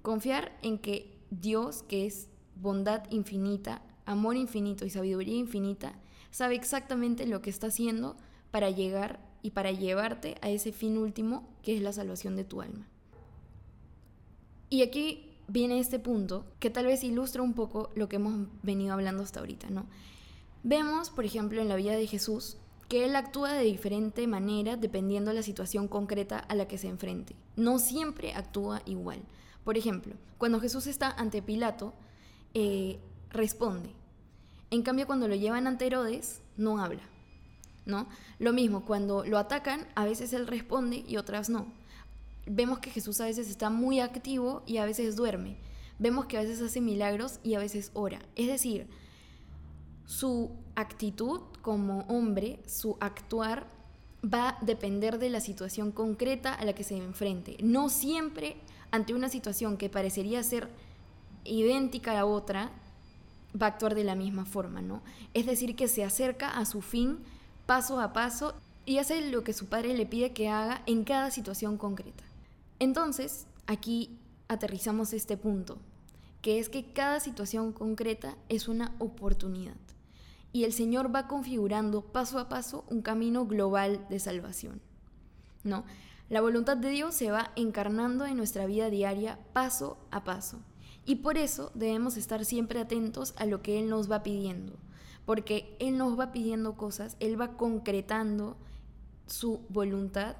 Confiar 0.02 0.56
en 0.62 0.78
que 0.78 1.18
Dios, 1.30 1.82
que 1.82 2.06
es 2.06 2.28
bondad 2.54 3.11
infinita, 3.11 3.82
amor 4.04 4.37
infinito 4.37 4.85
y 4.85 4.90
sabiduría 4.90 5.37
infinita, 5.37 5.94
sabe 6.30 6.54
exactamente 6.54 7.26
lo 7.26 7.42
que 7.42 7.50
está 7.50 7.68
haciendo 7.68 8.16
para 8.50 8.71
llegar 8.71 9.21
y 9.42 9.50
para 9.50 9.72
llevarte 9.72 10.37
a 10.40 10.50
ese 10.50 10.72
fin 10.72 10.99
último 10.99 11.49
que 11.62 11.76
es 11.76 11.82
la 11.82 11.92
salvación 11.92 12.37
de 12.37 12.44
tu 12.44 12.62
alma. 12.62 12.87
Y 14.70 14.82
aquí 14.82 15.30
viene 15.49 15.80
este 15.80 15.99
punto 15.99 16.46
que 16.58 16.70
tal 16.70 16.87
vez 16.87 17.04
ilustra 17.04 17.42
un 17.42 17.52
poco 17.52 17.90
lo 17.94 18.08
que 18.08 18.16
hemos 18.16 18.46
venido 18.62 18.94
hablando 18.94 19.22
hasta 19.22 19.40
ahorita, 19.40 19.68
¿no? 19.70 19.87
Vemos, 20.62 21.11
por 21.11 21.25
ejemplo, 21.25 21.61
en 21.61 21.68
la 21.68 21.76
vida 21.76 21.96
de 21.96 22.06
Jesús, 22.06 22.56
que 22.88 23.04
él 23.04 23.16
actúa 23.16 23.52
de 23.52 23.64
diferente 23.64 24.26
manera 24.26 24.76
dependiendo 24.76 25.30
de 25.30 25.37
la 25.37 25.42
situación 25.42 25.88
concreta 25.88 26.38
a 26.38 26.54
la 26.54 26.68
que 26.68 26.78
se 26.78 26.88
enfrente. 26.88 27.34
No 27.56 27.78
siempre 27.78 28.34
actúa 28.34 28.82
igual. 28.87 29.20
Por 29.64 29.76
ejemplo, 29.76 30.14
cuando 30.38 30.61
Jesús 30.61 30.87
está 30.87 31.11
ante 31.11 31.42
Pilato, 31.42 31.94
eh, 32.54 32.99
responde. 33.30 33.90
En 34.70 34.82
cambio, 34.82 35.06
cuando 35.06 35.28
lo 35.28 35.34
llevan 35.34 35.66
ante 35.66 35.87
Herodes, 35.87 36.42
no 36.56 36.78
habla. 36.78 37.02
¿No? 37.86 38.08
Lo 38.38 38.52
mismo, 38.52 38.84
cuando 38.84 39.24
lo 39.24 39.38
atacan, 39.38 39.86
a 39.94 40.04
veces 40.04 40.32
él 40.32 40.46
responde 40.46 41.04
y 41.06 41.16
otras 41.16 41.48
no. 41.48 41.66
Vemos 42.46 42.78
que 42.80 42.90
Jesús 42.90 43.20
a 43.20 43.26
veces 43.26 43.48
está 43.48 43.70
muy 43.70 44.00
activo 44.00 44.62
y 44.66 44.78
a 44.78 44.84
veces 44.84 45.16
duerme. 45.16 45.56
Vemos 45.98 46.26
que 46.26 46.38
a 46.38 46.42
veces 46.42 46.60
hace 46.60 46.80
milagros 46.80 47.38
y 47.42 47.54
a 47.54 47.58
veces 47.58 47.90
ora. 47.94 48.20
Es 48.34 48.48
decir, 48.48 48.88
su 50.06 50.50
actitud 50.74 51.40
como 51.60 52.00
hombre, 52.08 52.60
su 52.66 52.96
actuar, 53.00 53.66
va 54.22 54.50
a 54.50 54.58
depender 54.60 55.18
de 55.18 55.30
la 55.30 55.40
situación 55.40 55.90
concreta 55.90 56.54
a 56.54 56.64
la 56.64 56.74
que 56.74 56.84
se 56.84 56.96
enfrente. 56.96 57.56
No 57.62 57.88
siempre 57.88 58.56
ante 58.90 59.14
una 59.14 59.28
situación 59.28 59.76
que 59.76 59.88
parecería 59.88 60.42
ser 60.42 60.68
idéntica 61.44 62.18
a 62.18 62.24
otra, 62.24 62.70
va 63.60 63.66
a 63.66 63.70
actuar 63.70 63.94
de 63.94 64.04
la 64.04 64.14
misma 64.14 64.44
forma, 64.44 64.80
¿no? 64.80 65.02
Es 65.34 65.46
decir, 65.46 65.74
que 65.74 65.88
se 65.88 66.04
acerca 66.04 66.50
a 66.50 66.64
su 66.64 66.82
fin 66.82 67.18
paso 67.66 68.00
a 68.00 68.12
paso 68.12 68.54
y 68.85 68.99
hace 68.99 69.31
lo 69.31 69.45
que 69.45 69.52
su 69.52 69.66
padre 69.66 69.95
le 69.95 70.07
pide 70.07 70.33
que 70.33 70.49
haga 70.49 70.83
en 70.87 71.04
cada 71.04 71.31
situación 71.31 71.78
concreta. 71.78 72.25
Entonces, 72.78 73.47
aquí 73.66 74.19
aterrizamos 74.49 75.12
este 75.12 75.37
punto, 75.37 75.78
que 76.40 76.59
es 76.59 76.69
que 76.69 76.92
cada 76.92 77.21
situación 77.21 77.73
concreta 77.73 78.37
es 78.49 78.69
una 78.69 78.95
oportunidad 78.99 79.76
y 80.52 80.64
el 80.64 80.73
Señor 80.73 81.14
va 81.14 81.26
configurando 81.26 82.02
paso 82.02 82.38
a 82.38 82.49
paso 82.49 82.85
un 82.88 83.02
camino 83.02 83.47
global 83.47 84.07
de 84.11 84.19
salvación. 84.19 84.81
¿No? 85.64 85.85
La 86.28 86.40
voluntad 86.40 86.76
de 86.76 86.90
Dios 86.90 87.14
se 87.14 87.31
va 87.31 87.52
encarnando 87.57 88.26
en 88.26 88.37
nuestra 88.37 88.66
vida 88.66 88.90
diaria 88.90 89.38
paso 89.52 89.99
a 90.11 90.25
paso. 90.25 90.61
Y 91.04 91.16
por 91.16 91.37
eso 91.37 91.71
debemos 91.75 92.16
estar 92.16 92.45
siempre 92.45 92.81
atentos 92.81 93.35
a 93.37 93.47
lo 93.47 93.62
que 93.62 93.78
Él 93.78 93.88
nos 93.88 94.11
va 94.11 94.23
pidiendo, 94.23 94.75
porque 95.24 95.76
Él 95.78 95.98
nos 95.98 96.18
va 96.18 96.32
pidiendo 96.32 96.76
cosas, 96.76 97.16
Él 97.20 97.40
va 97.40 97.56
concretando 97.56 98.56
su 99.26 99.60
voluntad 99.68 100.36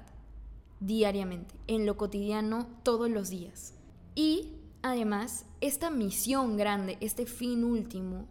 diariamente, 0.79 1.55
en 1.67 1.85
lo 1.85 1.97
cotidiano, 1.97 2.67
todos 2.83 3.09
los 3.09 3.29
días. 3.29 3.73
Y 4.15 4.51
además, 4.81 5.45
esta 5.61 5.89
misión 5.89 6.57
grande, 6.57 6.97
este 6.99 7.25
fin 7.25 7.63
último, 7.63 8.27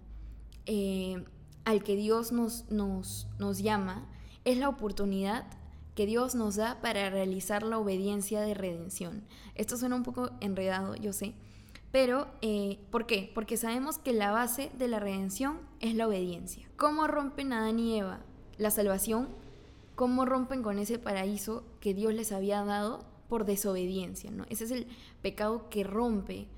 eh, 0.66 1.24
al 1.64 1.82
que 1.82 1.96
Dios 1.96 2.32
nos, 2.32 2.70
nos, 2.70 3.26
nos 3.38 3.58
llama 3.58 4.06
es 4.44 4.58
la 4.58 4.68
oportunidad 4.68 5.46
que 5.94 6.06
Dios 6.06 6.34
nos 6.34 6.56
da 6.56 6.80
para 6.80 7.10
realizar 7.10 7.62
la 7.62 7.78
obediencia 7.78 8.40
de 8.40 8.54
redención. 8.54 9.24
Esto 9.54 9.76
suena 9.76 9.96
un 9.96 10.02
poco 10.02 10.30
enredado, 10.40 10.94
yo 10.96 11.12
sé, 11.12 11.34
pero 11.92 12.26
eh, 12.40 12.80
¿por 12.90 13.06
qué? 13.06 13.30
Porque 13.34 13.58
sabemos 13.58 13.98
que 13.98 14.14
la 14.14 14.32
base 14.32 14.72
de 14.78 14.88
la 14.88 14.98
redención 14.98 15.60
es 15.80 15.94
la 15.94 16.08
obediencia. 16.08 16.66
¿Cómo 16.76 17.06
rompen 17.06 17.52
Adán 17.52 17.78
y 17.78 17.98
Eva 17.98 18.20
la 18.56 18.70
salvación? 18.70 19.28
¿Cómo 19.94 20.24
rompen 20.24 20.62
con 20.62 20.78
ese 20.78 20.98
paraíso 20.98 21.64
que 21.80 21.92
Dios 21.92 22.14
les 22.14 22.32
había 22.32 22.64
dado 22.64 23.04
por 23.28 23.44
desobediencia? 23.44 24.30
¿no? 24.30 24.46
Ese 24.48 24.64
es 24.64 24.70
el 24.70 24.86
pecado 25.20 25.68
que 25.68 25.84
rompe 25.84 26.48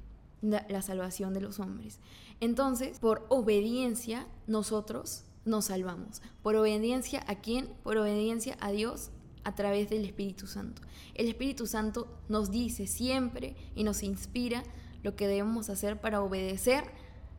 la 0.40 0.82
salvación 0.82 1.34
de 1.34 1.40
los 1.40 1.58
hombres. 1.58 1.98
Entonces, 2.40 3.00
por 3.00 3.26
obediencia, 3.28 4.28
nosotros 4.46 5.24
nos 5.44 5.66
salvamos. 5.66 6.22
¿Por 6.42 6.54
obediencia 6.54 7.24
a 7.26 7.36
quién? 7.36 7.68
Por 7.82 7.96
obediencia 7.96 8.56
a 8.60 8.70
Dios 8.70 9.10
a 9.42 9.54
través 9.54 9.90
del 9.90 10.04
Espíritu 10.04 10.46
Santo. 10.46 10.82
El 11.14 11.28
Espíritu 11.28 11.66
Santo 11.66 12.08
nos 12.28 12.50
dice 12.50 12.86
siempre 12.86 13.56
y 13.74 13.84
nos 13.84 14.02
inspira 14.02 14.62
lo 15.04 15.14
que 15.14 15.28
debemos 15.28 15.70
hacer 15.70 16.00
para 16.00 16.20
obedecer 16.20 16.84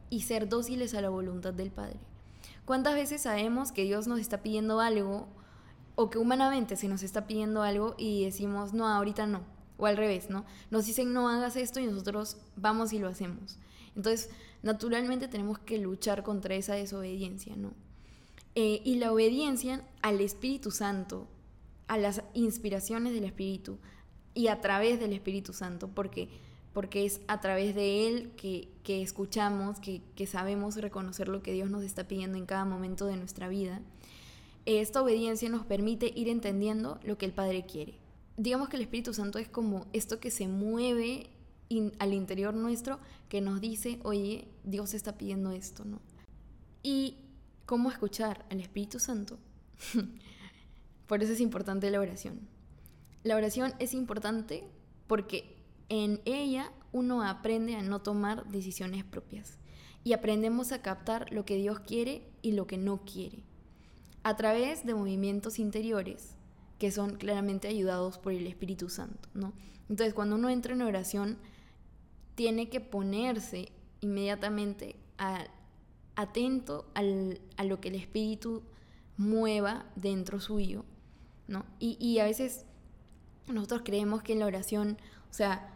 y 0.09 0.21
ser 0.21 0.47
dóciles 0.47 0.93
a 0.93 1.01
la 1.01 1.09
voluntad 1.09 1.53
del 1.53 1.71
Padre. 1.71 1.99
¿Cuántas 2.63 2.95
veces 2.95 3.21
sabemos 3.21 3.73
que 3.73 3.83
Dios 3.83 4.07
nos 4.07 4.19
está 4.19 4.41
pidiendo 4.41 4.79
algo 4.79 5.27
o 5.95 6.09
que 6.09 6.17
humanamente 6.17 6.77
se 6.77 6.87
nos 6.87 7.03
está 7.03 7.27
pidiendo 7.27 7.63
algo 7.63 7.95
y 7.97 8.23
decimos, 8.23 8.73
no, 8.73 8.87
ahorita 8.87 9.27
no? 9.27 9.41
O 9.77 9.87
al 9.87 9.97
revés, 9.97 10.29
¿no? 10.29 10.45
Nos 10.71 10.85
dicen, 10.85 11.11
no 11.11 11.27
hagas 11.27 11.55
esto 11.57 11.79
y 11.79 11.87
nosotros 11.87 12.37
vamos 12.55 12.93
y 12.93 12.99
lo 12.99 13.07
hacemos. 13.07 13.57
Entonces, 13.95 14.29
naturalmente 14.61 15.27
tenemos 15.27 15.59
que 15.59 15.77
luchar 15.77 16.23
contra 16.23 16.55
esa 16.55 16.75
desobediencia, 16.75 17.55
¿no? 17.55 17.73
Eh, 18.55 18.81
y 18.85 18.95
la 18.95 19.11
obediencia 19.11 19.83
al 20.01 20.21
Espíritu 20.21 20.71
Santo, 20.71 21.27
a 21.87 21.97
las 21.97 22.23
inspiraciones 22.33 23.13
del 23.13 23.25
Espíritu 23.25 23.79
y 24.33 24.47
a 24.47 24.61
través 24.61 24.99
del 24.99 25.13
Espíritu 25.13 25.53
Santo, 25.53 25.89
porque, 25.89 26.29
porque 26.75 27.05
es 27.05 27.21
a 27.29 27.39
través 27.39 27.73
de 27.73 28.05
Él 28.05 28.31
que, 28.35 28.67
escuchamos, 28.85 29.79
que, 29.79 30.01
que, 30.13 30.27
sabemos 30.27 30.75
reconocer 30.75 31.29
lo 31.29 31.41
que 31.41 31.53
Dios 31.53 31.69
nos 31.69 31.83
está 31.83 32.05
pidiendo 32.05 32.37
en 32.37 32.45
cada 32.45 32.65
momento 32.65 33.05
de 33.05 33.15
nuestra 33.15 33.47
vida. 33.47 33.79
Esta 34.65 35.01
obediencia 35.01 35.47
nos 35.47 35.65
permite 35.65 36.11
ir 36.13 36.27
entendiendo 36.27 36.99
lo 37.05 37.17
que 37.17 37.27
el 37.27 37.31
Padre 37.31 37.65
quiere. 37.65 37.97
Digamos 38.35 38.67
que 38.67 38.75
el 38.75 38.81
Espíritu 38.81 39.13
Santo 39.13 39.39
es 39.39 39.47
como 39.47 39.85
esto 39.93 40.19
que 40.19 40.29
se 40.29 40.49
mueve 40.49 41.29
al 41.97 42.13
interior 42.13 42.53
nuestro 42.53 42.99
que 43.29 43.39
nos 43.39 43.61
dice, 43.61 44.01
oye, 44.03 44.49
Dios 44.65 44.93
está 44.93 45.17
pidiendo 45.17 45.51
esto, 45.53 45.85
¿no? 45.85 46.01
Y 46.83 47.15
cómo 47.65 47.89
escuchar 47.89 48.45
al 48.49 48.59
Espíritu 48.59 48.99
Santo. 48.99 49.39
Por 51.07 51.23
eso 51.23 51.31
es 51.31 51.39
importante 51.39 51.89
la 51.89 52.01
oración. 52.01 52.41
La 53.23 53.37
oración 53.37 53.73
es 53.79 53.93
importante 53.93 54.65
porque 55.07 55.54
en 55.89 56.21
ella 56.25 56.71
uno 56.91 57.23
aprende 57.23 57.75
a 57.75 57.81
no 57.81 58.01
tomar 58.01 58.45
decisiones 58.47 59.03
propias 59.03 59.59
y 60.03 60.13
aprendemos 60.13 60.71
a 60.71 60.81
captar 60.81 61.31
lo 61.31 61.45
que 61.45 61.57
Dios 61.57 61.79
quiere 61.79 62.23
y 62.41 62.53
lo 62.53 62.67
que 62.67 62.77
no 62.77 63.03
quiere 63.05 63.43
a 64.23 64.35
través 64.35 64.85
de 64.85 64.95
movimientos 64.95 65.59
interiores 65.59 66.35
que 66.79 66.91
son 66.91 67.15
claramente 67.15 67.67
ayudados 67.67 68.17
por 68.17 68.33
el 68.33 68.47
Espíritu 68.47 68.89
Santo, 68.89 69.29
¿no? 69.33 69.53
Entonces, 69.89 70.13
cuando 70.13 70.35
uno 70.35 70.49
entra 70.49 70.73
en 70.73 70.81
oración, 70.81 71.37
tiene 72.33 72.69
que 72.69 72.81
ponerse 72.81 73.71
inmediatamente 74.01 74.97
atento 76.15 76.91
a 76.95 77.63
lo 77.63 77.79
que 77.79 77.89
el 77.89 77.95
espíritu 77.95 78.63
mueva 79.17 79.85
dentro 79.95 80.39
suyo, 80.39 80.85
¿no? 81.47 81.65
Y, 81.79 82.19
a 82.19 82.25
veces 82.25 82.65
nosotros 83.47 83.83
creemos 83.85 84.23
que 84.23 84.33
en 84.33 84.39
la 84.39 84.47
oración, 84.47 84.97
o 85.29 85.33
sea, 85.33 85.74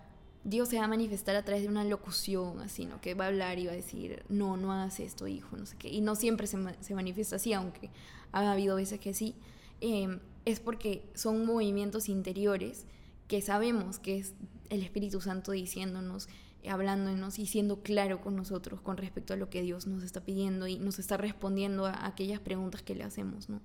Dios 0.50 0.70
se 0.70 0.78
va 0.78 0.86
a 0.86 0.88
manifestar 0.88 1.36
a 1.36 1.44
través 1.44 1.64
de 1.64 1.70
una 1.70 1.84
locución, 1.84 2.60
así, 2.60 2.86
¿no? 2.86 3.00
Que 3.02 3.14
va 3.14 3.26
a 3.26 3.28
hablar 3.28 3.60
y 3.60 3.68
va 3.68 3.74
a 3.74 3.76
decir, 3.76 4.24
no, 4.30 4.58
no 4.58 4.74
hagas 4.74 5.00
esto, 5.00 5.28
hijo, 5.28 5.56
no 5.58 5.66
sé 5.66 5.76
qué. 5.78 5.90
Y 5.90 6.02
no 6.02 6.16
siempre 6.16 6.48
se, 6.48 6.58
manifiesta 6.96 7.36
así, 7.36 7.54
aunque 7.54 7.90
ha 8.32 8.52
habido 8.52 8.76
veces 8.76 9.00
que 9.00 9.14
sí. 9.14 9.36
Em, 9.82 10.20
es 10.46 10.60
porque 10.60 11.04
son 11.14 11.46
movimientos 11.46 12.10
interiores 12.10 12.86
que 13.28 13.42
sabemos 13.42 14.00
que 14.00 14.18
es 14.18 14.34
el 14.70 14.82
Espíritu 14.82 15.22
Santo 15.22 15.52
diciéndonos, 15.52 16.28
hablándonos 16.68 17.40
y 17.40 17.46
siendo 17.46 17.82
claro 17.82 18.20
con 18.20 18.36
nosotros 18.36 18.82
con 18.82 18.98
respecto 18.98 19.34
a 19.34 19.38
lo 19.38 19.50
que 19.50 19.62
Dios 19.62 19.88
nos 19.88 20.04
está 20.04 20.22
pidiendo 20.22 20.68
y 20.68 20.80
nos 20.80 21.00
está 21.00 21.16
respondiendo 21.16 21.86
a 21.86 22.06
aquellas 22.06 22.40
preguntas 22.40 22.82
que 22.82 22.96
le 22.96 23.04
hacemos, 23.04 23.50
¿no? 23.50 23.62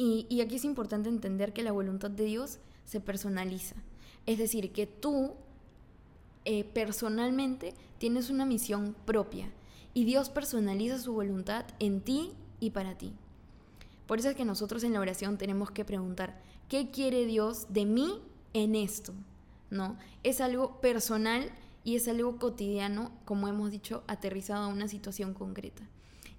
Y, 0.00 0.40
aquí 0.40 0.54
es 0.54 0.64
importante 0.64 1.08
entender 1.08 1.52
que 1.52 1.64
la 1.64 1.72
voluntad 1.72 2.08
de 2.08 2.24
Dios 2.24 2.60
se 2.84 3.00
personaliza. 3.00 3.74
Es 4.28 4.36
decir, 4.36 4.72
que 4.72 4.86
tú 4.86 5.32
eh, 6.44 6.62
personalmente 6.62 7.72
tienes 7.96 8.28
una 8.28 8.44
misión 8.44 8.94
propia 9.06 9.50
y 9.94 10.04
Dios 10.04 10.28
personaliza 10.28 10.98
su 10.98 11.14
voluntad 11.14 11.64
en 11.78 12.02
ti 12.02 12.32
y 12.60 12.68
para 12.68 12.98
ti. 12.98 13.14
Por 14.06 14.18
eso 14.18 14.28
es 14.28 14.36
que 14.36 14.44
nosotros 14.44 14.84
en 14.84 14.92
la 14.92 15.00
oración 15.00 15.38
tenemos 15.38 15.70
que 15.70 15.86
preguntar, 15.86 16.42
¿qué 16.68 16.90
quiere 16.90 17.24
Dios 17.24 17.72
de 17.72 17.86
mí 17.86 18.20
en 18.52 18.74
esto? 18.74 19.14
¿no? 19.70 19.96
Es 20.22 20.42
algo 20.42 20.78
personal 20.82 21.50
y 21.82 21.96
es 21.96 22.06
algo 22.06 22.36
cotidiano, 22.36 23.12
como 23.24 23.48
hemos 23.48 23.70
dicho, 23.70 24.04
aterrizado 24.08 24.64
a 24.64 24.68
una 24.68 24.88
situación 24.88 25.32
concreta. 25.32 25.84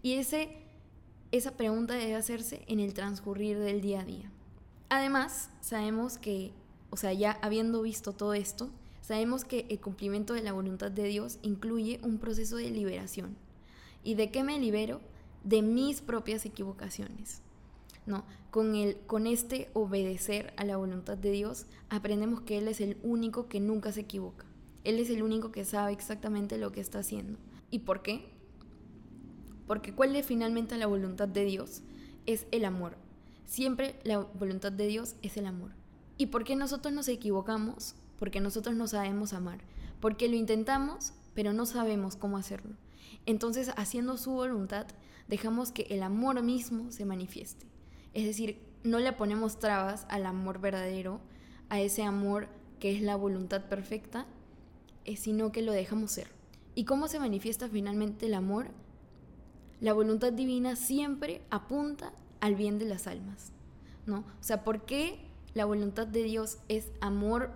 Y 0.04 0.14
ese, 0.14 0.58
esa 1.32 1.58
pregunta 1.58 1.96
debe 1.96 2.14
hacerse 2.14 2.66
en 2.68 2.80
el 2.80 2.94
transcurrir 2.94 3.58
del 3.58 3.82
día 3.82 4.02
a 4.02 4.06
día. 4.06 4.32
Además, 4.90 5.50
sabemos 5.60 6.20
que, 6.20 6.54
o 6.90 6.98
sea, 6.98 7.14
ya 7.14 7.32
habiendo 7.42 7.82
visto 7.82 8.14
todo 8.14 8.34
esto, 8.34 8.70
sabemos 9.02 9.46
que 9.46 9.66
el 9.70 9.80
cumplimiento 9.80 10.34
de 10.34 10.44
la 10.44 10.54
voluntad 10.54 10.92
de 10.92 11.04
Dios 11.04 11.40
incluye 11.42 12.00
un 12.04 12.18
proceso 12.18 12.58
de 12.58 12.70
liberación. 12.70 13.36
¿Y 14.04 14.16
de 14.16 14.32
qué 14.32 14.44
me 14.44 14.60
libero? 14.60 15.02
De 15.44 15.62
mis 15.62 16.02
propias 16.02 16.46
equivocaciones. 16.46 17.42
¿no? 18.06 18.26
Con, 18.52 18.76
el, 18.76 18.98
con 19.06 19.28
este 19.28 19.70
obedecer 19.74 20.54
a 20.58 20.66
la 20.66 20.78
voluntad 20.78 21.18
de 21.18 21.32
Dios, 21.32 21.68
aprendemos 21.90 22.42
que 22.42 22.58
Él 22.58 22.68
es 22.68 22.82
el 22.82 22.98
único 23.04 23.48
que 23.48 23.60
nunca 23.60 23.92
se 23.92 24.02
equivoca. 24.02 24.46
Él 24.84 25.00
es 25.00 25.10
el 25.10 25.22
único 25.22 25.52
que 25.52 25.66
sabe 25.66 25.92
exactamente 25.92 26.58
lo 26.58 26.72
que 26.72 26.82
está 26.82 27.00
haciendo. 27.00 27.38
¿Y 27.70 27.80
por 27.80 28.02
qué? 28.02 28.26
Porque 29.68 29.94
cuál 29.94 30.16
es 30.16 30.26
finalmente 30.26 30.78
la 30.78 30.88
voluntad 30.88 31.28
de 31.28 31.46
Dios 31.46 31.84
es 32.26 32.48
el 32.52 32.66
amor. 32.66 32.98
Siempre 33.46 34.00
la 34.04 34.20
voluntad 34.20 34.72
de 34.72 34.88
Dios 34.88 35.16
es 35.22 35.38
el 35.38 35.46
amor. 35.46 35.72
¿Y 36.20 36.26
por 36.26 36.44
qué 36.44 36.58
nosotros 36.58 36.94
nos 36.94 37.08
equivocamos? 37.08 37.96
Porque 38.18 38.42
nosotros 38.42 38.76
no 38.76 38.90
sabemos 38.90 39.32
amar. 39.32 39.60
Porque 40.02 40.28
lo 40.28 40.36
intentamos, 40.36 41.14
pero 41.34 41.54
no 41.54 41.66
sabemos 41.66 42.18
cómo 42.18 42.36
hacerlo. 42.36 42.76
Entonces, 43.26 43.72
haciendo 43.78 44.18
su 44.18 44.32
voluntad, 44.32 44.86
dejamos 45.30 45.72
que 45.72 45.84
el 45.84 46.04
amor 46.04 46.44
mismo 46.44 46.92
se 46.92 47.06
manifieste. 47.06 47.66
Es 48.14 48.26
decir, 48.26 48.60
no 48.84 49.00
le 49.00 49.14
ponemos 49.14 49.60
trabas 49.60 50.06
al 50.10 50.26
amor 50.26 50.60
verdadero, 50.60 51.22
a 51.70 51.80
ese 51.80 52.04
amor 52.04 52.50
que 52.82 52.94
es 52.94 53.02
la 53.02 53.16
voluntad 53.16 53.70
perfecta, 53.70 54.26
eh, 55.06 55.16
sino 55.16 55.54
que 55.54 55.62
lo 55.62 55.72
dejamos 55.72 56.12
ser. 56.12 56.28
¿Y 56.76 56.84
cómo 56.84 57.08
se 57.08 57.20
manifiesta 57.20 57.70
finalmente 57.70 58.26
el 58.26 58.34
amor? 58.34 58.72
La 59.80 59.94
voluntad 59.94 60.34
divina 60.34 60.76
siempre 60.76 61.44
apunta 61.50 62.12
al 62.42 62.56
bien 62.56 62.78
de 62.78 62.86
las 62.86 63.08
almas, 63.08 63.54
¿no? 64.06 64.20
O 64.20 64.44
sea, 64.44 64.66
¿por 64.66 64.86
qué 64.86 65.29
la 65.54 65.66
voluntad 65.66 66.08
de 66.08 66.24
Dios 66.24 66.60
es 66.68 66.92
amor 67.02 67.52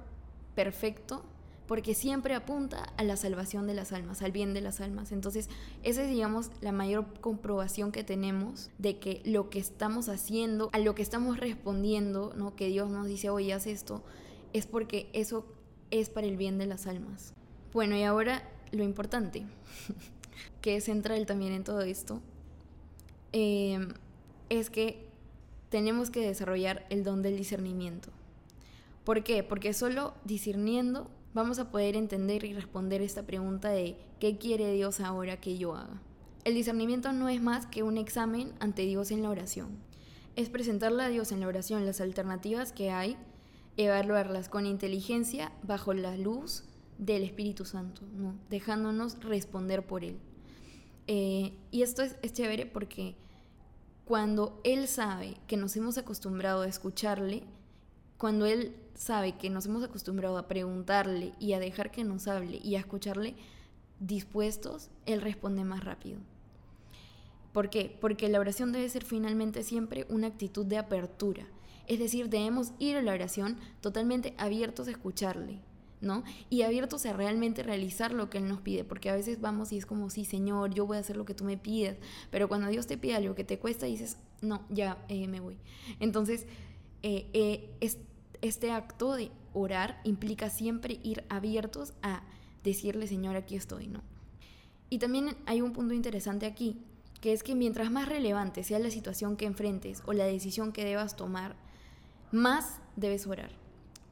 perfecto? 0.56 1.24
porque 1.68 1.96
siempre 1.96 2.36
apunta 2.36 2.94
a 2.98 3.04
la 3.04 3.16
salvación 3.16 3.68
de 3.68 3.74
las 3.74 3.94
almas, 3.94 4.22
al 4.22 4.32
bien 4.32 4.54
de 4.54 4.62
las 4.62 4.82
almas. 4.82 5.12
Entonces, 5.12 5.50
esa 5.84 6.04
es, 6.04 6.10
digamos, 6.10 6.52
la 6.62 6.72
mayor 6.72 7.06
comprobación 7.22 7.92
que 7.92 8.04
tenemos 8.04 8.70
de 8.78 9.00
que 9.00 9.22
lo 9.26 9.50
que 9.50 9.60
estamos 9.60 10.10
haciendo, 10.10 10.70
a 10.74 10.80
lo 10.80 10.94
que 10.94 11.02
estamos 11.02 11.40
respondiendo, 11.40 12.34
¿no? 12.36 12.56
que 12.56 12.68
Dios 12.68 12.90
nos 12.90 13.08
dice, 13.08 13.30
oye, 13.30 13.54
haz 13.54 13.68
esto, 13.68 14.04
es 14.52 14.68
porque 14.68 15.10
eso 15.14 15.46
es 15.90 16.10
para 16.10 16.28
el 16.28 16.38
bien 16.38 16.58
de 16.58 16.66
las 16.66 16.86
almas. 16.86 17.34
Bueno, 17.72 17.96
y 17.96 18.04
ahora 18.04 18.48
lo 18.72 18.84
importante, 18.84 19.46
que 20.62 20.76
es 20.76 20.84
central 20.84 21.26
también 21.26 21.54
en 21.54 21.64
todo 21.64 21.82
esto, 21.82 22.22
eh, 23.32 23.88
es 24.50 24.70
que 24.70 25.08
tenemos 25.74 26.12
que 26.12 26.24
desarrollar 26.24 26.86
el 26.92 27.04
don 27.04 27.24
del 27.24 27.36
discernimiento. 27.36 28.10
¿Por 29.04 29.24
qué? 29.24 29.42
Porque 29.42 29.74
solo 29.74 30.14
discerniendo 30.24 31.10
vamos 31.34 31.58
a 31.58 31.72
poder 31.72 31.96
entender 31.96 32.44
y 32.44 32.54
responder 32.54 33.02
esta 33.02 33.24
pregunta 33.24 33.70
de 33.70 33.98
¿qué 34.20 34.38
quiere 34.38 34.72
Dios 34.72 35.00
ahora 35.00 35.42
que 35.42 35.58
yo 35.58 35.74
haga? 35.74 36.00
El 36.44 36.54
discernimiento 36.54 37.12
no 37.12 37.28
es 37.28 37.42
más 37.42 37.66
que 37.66 37.82
un 37.82 37.98
examen 37.98 38.54
ante 38.60 38.84
Dios 38.84 39.10
en 39.10 39.24
la 39.24 39.32
oración. 39.32 39.70
Es 40.36 40.48
presentarle 40.50 41.02
a 41.02 41.10
Dios 41.10 41.32
en 41.32 41.40
la 41.40 41.48
oración 41.48 41.88
las 41.88 42.02
alternativas 42.02 42.72
que 42.72 42.92
hay, 42.92 43.18
evaluarlas 43.76 44.50
con 44.50 44.68
inteligencia 44.68 45.52
bajo 45.64 45.96
la 45.96 46.16
luz 46.18 46.66
del 47.00 47.24
Espíritu 47.24 47.66
Santo, 47.66 48.04
¿no? 48.16 48.36
dejándonos 48.52 49.20
responder 49.24 49.88
por 49.88 50.04
Él. 50.04 50.20
Eh, 51.08 51.54
y 51.72 51.82
esto 51.82 52.04
es, 52.04 52.16
es 52.22 52.32
chévere 52.32 52.68
porque 52.68 53.16
cuando 54.06 54.60
Él 54.64 54.88
sabe 54.88 55.38
que 55.48 55.58
nos 55.58 55.76
hemos 55.76 55.98
acostumbrado 55.98 56.62
a 56.62 56.68
escucharle, 56.68 57.44
cuando 58.18 58.46
Él 58.46 58.76
sabe 58.96 59.38
que 59.38 59.50
nos 59.50 59.66
hemos 59.66 59.84
acostumbrado 59.84 60.38
a 60.38 60.48
preguntarle 60.48 61.34
y 61.40 61.54
a 61.54 61.60
dejar 61.60 61.92
que 61.92 62.04
nos 62.04 62.28
hable 62.28 62.60
y 62.64 62.76
a 62.76 62.80
escucharle 62.80 63.36
dispuestos, 64.00 64.90
Él 65.06 65.22
responde 65.22 65.64
más 65.64 65.84
rápido. 65.84 66.20
¿Por 67.54 67.70
qué? 67.70 67.96
Porque 68.02 68.30
la 68.30 68.40
oración 68.40 68.72
debe 68.72 68.90
ser 68.90 69.06
finalmente 69.06 69.64
siempre 69.64 70.06
una 70.10 70.28
actitud 70.28 70.66
de 70.66 70.78
apertura. 70.78 71.46
Es 71.88 72.00
decir, 72.00 72.30
debemos 72.30 72.72
ir 72.80 72.98
a 72.98 73.02
la 73.02 73.14
oración 73.14 73.58
totalmente 73.82 74.34
abiertos 74.38 74.88
a 74.88 74.92
escucharle, 74.92 75.60
¿no? 76.04 76.24
Y 76.50 76.62
abiertos 76.62 77.06
a 77.06 77.14
realmente 77.14 77.64
realizar 77.64 78.14
lo 78.14 78.30
que 78.30 78.38
Él 78.38 78.48
nos 78.48 78.62
pide, 78.62 78.84
porque 78.84 79.10
a 79.10 79.16
veces 79.16 79.42
vamos 79.42 79.72
y 79.72 79.78
es 79.78 79.86
como, 79.86 80.10
sí, 80.10 80.26
Señor, 80.26 80.74
yo 80.74 80.86
voy 80.86 80.98
a 80.98 81.00
hacer 81.00 81.18
lo 81.18 81.26
que 81.26 81.34
tú 81.34 81.46
me 81.46 81.58
pides, 81.58 81.98
pero 82.30 82.48
cuando 82.48 82.68
Dios 82.68 82.86
te 82.86 82.98
pide 82.98 83.16
algo 83.16 83.34
que 83.36 83.44
te 83.44 83.58
cuesta, 83.58 83.86
dices, 83.86 84.18
no, 84.42 84.64
ya 84.70 85.04
eh, 85.08 85.28
me 85.28 85.40
voy. 85.40 85.58
Entonces, 86.00 86.46
eh, 87.02 87.28
eh, 87.34 87.70
es 87.80 87.98
este 88.42 88.72
acto 88.72 89.16
de 89.16 89.32
orar 89.54 90.02
implica 90.04 90.50
siempre 90.50 91.00
ir 91.04 91.24
abiertos 91.30 91.94
a 92.02 92.24
decirle, 92.64 93.08
Señor, 93.08 93.36
aquí 93.36 93.56
estoy, 93.56 93.88
¿no? 93.88 94.02
Y 94.90 95.00
también 95.00 95.36
hay 95.46 95.62
un 95.62 95.74
punto 95.74 95.94
interesante 95.94 96.46
aquí, 96.46 96.78
que 97.22 97.32
es 97.32 97.42
que 97.42 97.56
mientras 97.56 97.90
más 97.90 98.10
relevante 98.10 98.64
sea 98.64 98.80
la 98.80 98.92
situación 98.92 99.38
que 99.38 99.46
enfrentes 99.46 100.04
o 100.06 100.14
la 100.14 100.26
decisión 100.26 100.74
que 100.74 100.84
debas 100.84 101.16
tomar, 101.16 101.56
más 102.32 102.80
debes 102.98 103.26
orar. 103.26 103.52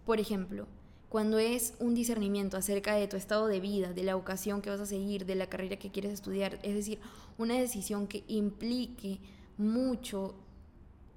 Por 0.06 0.20
ejemplo, 0.20 0.68
cuando 1.12 1.40
es 1.40 1.74
un 1.80 1.94
discernimiento 1.94 2.56
acerca 2.56 2.96
de 2.96 3.06
tu 3.06 3.18
estado 3.18 3.48
de 3.48 3.60
vida, 3.60 3.92
de 3.92 4.04
la 4.04 4.16
vocación 4.16 4.62
que 4.62 4.70
vas 4.70 4.80
a 4.80 4.86
seguir, 4.86 5.26
de 5.26 5.36
la 5.36 5.48
carrera 5.48 5.76
que 5.76 5.92
quieres 5.92 6.14
estudiar, 6.14 6.58
es 6.64 6.74
decir, 6.74 7.00
una 7.38 7.60
decisión 7.60 8.08
que 8.08 8.24
implique 8.30 9.20
mucho, 9.58 10.36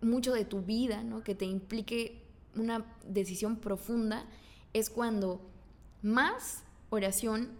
mucho 0.03 0.33
de 0.33 0.45
tu 0.45 0.63
vida, 0.63 1.05
¿no? 1.05 1.23
que 1.23 1.37
te 1.37 1.45
implique 1.45 2.25
una 2.57 2.85
decisión 3.07 3.55
profunda, 3.55 4.27
es 4.73 4.91
cuando 4.91 5.41
más 6.03 6.65
oración 6.91 7.51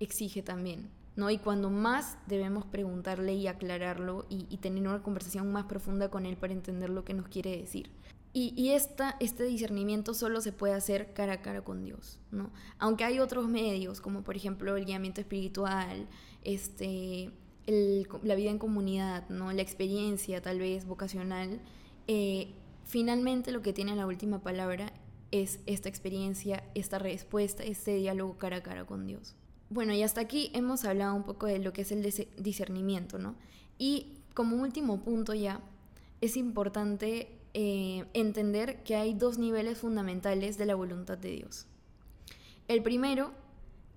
exige 0.00 0.42
también, 0.42 0.90
¿no? 1.14 1.30
Y 1.30 1.38
cuando 1.38 1.70
más 1.70 2.18
debemos 2.26 2.66
preguntarle 2.66 3.34
y 3.34 3.46
aclararlo 3.46 4.26
y, 4.28 4.56
tener 4.56 4.88
una 4.88 5.00
conversación 5.00 5.52
más 5.52 5.66
profunda 5.66 6.10
con 6.10 6.26
él 6.26 6.36
para 6.36 6.52
entender 6.54 6.90
lo 6.90 7.04
que 7.04 7.14
nos 7.14 7.28
quiere 7.28 7.56
decir. 7.56 7.88
Y, 8.36 8.70
este 8.70 9.44
discernimiento 9.44 10.12
solo 10.12 10.40
se 10.40 10.50
puede 10.50 10.74
hacer 10.74 11.12
cara 11.14 11.34
a 11.34 11.40
cara 11.40 11.62
con 11.62 11.84
Dios, 11.84 12.18
¿no? 12.32 12.50
Aunque 12.78 13.04
hay 13.04 13.20
otros 13.20 13.48
medios, 13.48 14.00
como 14.00 14.24
por 14.24 14.36
ejemplo 14.36 14.76
el 14.76 14.84
guiamiento 14.84 15.20
espiritual, 15.20 16.08
este, 16.42 17.30
la 17.66 18.34
vida 18.34 18.50
en 18.50 18.58
comunidad, 18.58 19.28
¿no? 19.28 19.52
La 19.52 19.62
experiencia 19.62 20.42
tal 20.42 20.58
vez 20.58 20.84
vocacional, 20.84 21.60
eh, 22.08 22.52
Finalmente 22.84 23.50
lo 23.50 23.62
que 23.62 23.72
tiene 23.72 23.96
la 23.96 24.06
última 24.06 24.42
palabra 24.42 24.92
es 25.30 25.58
esta 25.66 25.88
experiencia, 25.88 26.62
esta 26.74 26.98
respuesta, 26.98 27.64
este 27.64 27.96
diálogo 27.96 28.38
cara 28.38 28.58
a 28.58 28.62
cara 28.62 28.84
con 28.84 29.06
Dios. 29.06 29.34
Bueno, 29.70 29.92
y 29.94 30.02
hasta 30.02 30.20
aquí 30.20 30.50
hemos 30.54 30.84
hablado 30.84 31.14
un 31.14 31.24
poco 31.24 31.46
de 31.46 31.58
lo 31.58 31.72
que 31.72 31.82
es 31.82 31.92
el 31.92 32.02
discernimiento, 32.36 33.18
¿no? 33.18 33.34
Y 33.78 34.18
como 34.34 34.56
último 34.56 35.02
punto 35.02 35.34
ya, 35.34 35.60
es 36.20 36.36
importante 36.36 37.40
eh, 37.54 38.04
entender 38.12 38.82
que 38.82 38.96
hay 38.96 39.14
dos 39.14 39.38
niveles 39.38 39.78
fundamentales 39.78 40.58
de 40.58 40.66
la 40.66 40.74
voluntad 40.74 41.18
de 41.18 41.30
Dios. 41.30 41.66
El 42.68 42.82
primero, 42.82 43.32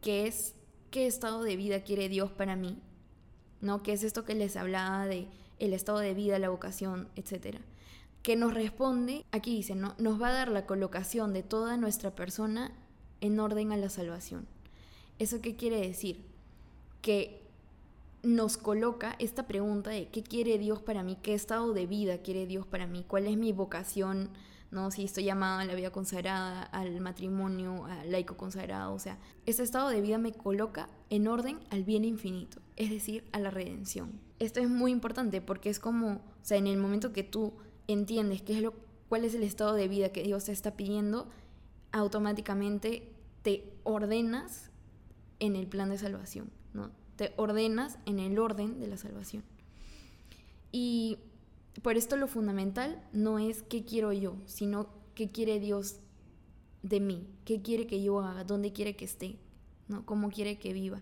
que 0.02 0.28
es 0.28 0.56
qué 0.92 1.08
estado 1.08 1.44
de 1.44 1.58
vida 1.58 1.84
quiere 1.84 2.10
Dios 2.10 2.32
para 2.32 2.56
mí, 2.56 2.78
¿no? 3.62 3.84
Que 3.84 3.94
es 3.94 4.04
esto 4.04 4.24
que 4.24 4.36
les 4.36 4.56
hablaba 4.56 5.06
de 5.06 5.28
el 5.60 5.74
estado 5.74 6.00
de 6.00 6.14
vida, 6.14 6.40
la 6.40 6.50
vocación, 6.50 7.10
etcétera 7.16 7.60
que 8.28 8.36
nos 8.36 8.54
responde, 8.54 9.24
aquí 9.32 9.56
dice, 9.56 9.74
¿no? 9.74 9.96
nos 10.00 10.22
va 10.22 10.28
a 10.28 10.34
dar 10.34 10.50
la 10.50 10.66
colocación 10.66 11.32
de 11.32 11.44
toda 11.44 11.78
nuestra 11.78 12.14
persona 12.14 12.74
en 13.22 13.40
orden 13.40 13.72
a 13.72 13.78
la 13.78 13.88
salvación. 13.88 14.46
¿Eso 15.18 15.40
qué 15.40 15.56
quiere 15.56 15.80
decir? 15.80 16.26
Que 17.02 17.47
nos 18.24 18.58
coloca 18.58 19.16
esta 19.20 19.48
pregunta 19.48 19.90
de 19.92 20.10
qué 20.10 20.24
quiere 20.24 20.58
Dios 20.58 20.82
para 20.82 21.04
mí, 21.04 21.18
qué 21.22 21.34
estado 21.34 21.74
de 21.74 21.86
vida 21.86 22.20
quiere 22.20 22.46
Dios 22.46 22.66
para 22.66 22.88
mí, 22.88 23.06
cuál 23.08 23.28
es 23.28 23.38
mi 23.38 23.54
vocación, 23.54 24.30
¿no? 24.72 24.92
Si 24.92 25.04
estoy 25.04 25.26
llamada 25.26 25.62
a 25.62 25.66
la 25.66 25.76
vida 25.76 25.92
consagrada, 25.92 26.64
al 26.64 27.00
matrimonio, 27.00 27.86
laico 28.06 28.36
consagrado, 28.36 28.94
o 28.94 29.00
sea, 29.00 29.18
ese 29.46 29.64
estado 29.64 29.90
de 29.90 30.02
vida 30.02 30.18
me 30.18 30.34
coloca 30.34 30.90
en 31.10 31.28
orden 31.28 31.60
al 31.70 31.84
bien 31.84 32.04
infinito, 32.06 32.60
es 32.76 32.90
decir, 32.90 33.24
a 33.32 33.40
la 33.40 33.50
redención. 33.50 34.20
Esto 34.40 34.60
es 34.60 34.70
muy 34.70 34.92
importante 34.92 35.42
porque 35.42 35.70
es 35.70 35.80
como, 35.80 36.14
o 36.16 36.22
sea, 36.42 36.58
en 36.58 36.68
el 36.68 36.78
momento 36.78 37.14
que 37.14 37.24
tú 37.24 37.54
entiendes 37.88 38.42
qué 38.42 38.58
es 38.58 38.62
lo, 38.62 38.74
cuál 39.10 39.24
es 39.24 39.34
el 39.36 39.44
estado 39.44 39.74
de 39.74 39.88
vida 39.88 40.10
que 40.10 40.24
Dios 40.24 40.46
te 40.46 40.52
está 40.52 40.76
pidiendo, 40.76 41.30
automáticamente 41.92 43.14
te 43.42 43.74
ordenas 43.84 44.70
en 45.40 45.56
el 45.56 45.68
plan 45.68 45.90
de 45.90 45.98
salvación, 45.98 46.52
¿no? 46.74 46.92
Te 47.18 47.34
ordenas 47.36 48.00
en 48.06 48.20
el 48.20 48.40
orden 48.40 48.80
de 48.80 48.88
la 48.88 48.98
salvación. 48.98 49.44
Y 50.72 51.18
por 51.82 51.98
esto 51.98 52.16
lo 52.16 52.28
fundamental 52.28 53.02
no 53.12 53.40
es 53.40 53.62
qué 53.64 53.84
quiero 53.84 54.14
yo, 54.14 54.36
sino 54.46 54.88
qué 55.16 55.30
quiere 55.30 55.60
Dios 55.60 55.98
de 56.84 57.00
mí, 57.00 57.28
qué 57.46 57.62
quiere 57.62 57.88
que 57.88 58.02
yo 58.02 58.20
haga, 58.22 58.44
dónde 58.44 58.72
quiere 58.72 58.96
que 58.96 59.06
esté, 59.06 59.38
¿no? 59.88 60.06
Cómo 60.06 60.30
quiere 60.30 60.58
que 60.58 60.74
viva. 60.74 61.02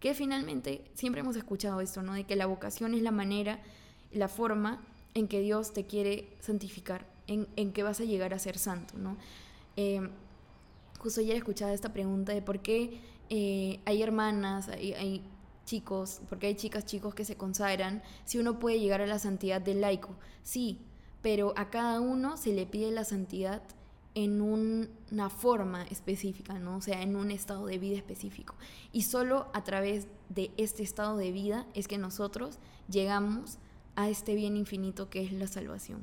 Que 0.00 0.14
finalmente 0.14 0.84
siempre 0.94 1.22
hemos 1.22 1.36
escuchado 1.36 1.80
esto, 1.80 2.02
¿no? 2.02 2.12
De 2.12 2.24
que 2.24 2.36
la 2.36 2.46
vocación 2.46 2.94
es 2.94 3.02
la 3.02 3.10
manera, 3.10 3.60
la 4.12 4.28
forma 4.28 4.80
en 5.14 5.28
que 5.28 5.40
Dios 5.40 5.72
te 5.72 5.86
quiere 5.86 6.28
santificar, 6.40 7.06
en, 7.26 7.72
que 7.72 7.82
vas 7.82 8.00
a 8.00 8.04
llegar 8.04 8.32
a 8.32 8.38
ser 8.38 8.58
santo, 8.58 8.96
¿no? 8.96 9.16
Eh, 9.76 10.08
justo 10.98 11.20
ayer 11.20 11.36
escuchaba 11.36 11.72
esta 11.72 11.92
pregunta 11.92 12.32
de 12.32 12.42
por 12.42 12.60
qué 12.60 13.00
eh, 13.30 13.80
hay 13.84 14.02
hermanas, 14.02 14.68
hay, 14.68 15.22
chicos, 15.68 16.22
porque 16.28 16.46
hay 16.46 16.54
chicas, 16.54 16.86
chicos 16.86 17.14
que 17.14 17.26
se 17.26 17.36
consagran, 17.36 18.02
si 18.24 18.38
uno 18.38 18.58
puede 18.58 18.80
llegar 18.80 19.02
a 19.02 19.06
la 19.06 19.18
santidad 19.18 19.60
del 19.60 19.82
laico. 19.82 20.16
Sí, 20.42 20.78
pero 21.20 21.52
a 21.56 21.68
cada 21.68 22.00
uno 22.00 22.36
se 22.38 22.54
le 22.54 22.64
pide 22.64 22.90
la 22.90 23.04
santidad 23.04 23.62
en 24.14 24.40
una 24.40 25.28
forma 25.28 25.84
específica, 25.84 26.58
¿no? 26.58 26.78
O 26.78 26.80
sea, 26.80 27.02
en 27.02 27.14
un 27.16 27.30
estado 27.30 27.66
de 27.66 27.78
vida 27.78 27.96
específico. 27.96 28.54
Y 28.92 29.02
solo 29.02 29.46
a 29.52 29.62
través 29.62 30.08
de 30.30 30.50
este 30.56 30.82
estado 30.82 31.18
de 31.18 31.30
vida 31.32 31.66
es 31.74 31.86
que 31.86 31.98
nosotros 31.98 32.58
llegamos 32.88 33.58
a 33.94 34.08
este 34.08 34.34
bien 34.34 34.56
infinito 34.56 35.10
que 35.10 35.22
es 35.22 35.32
la 35.32 35.46
salvación. 35.46 36.02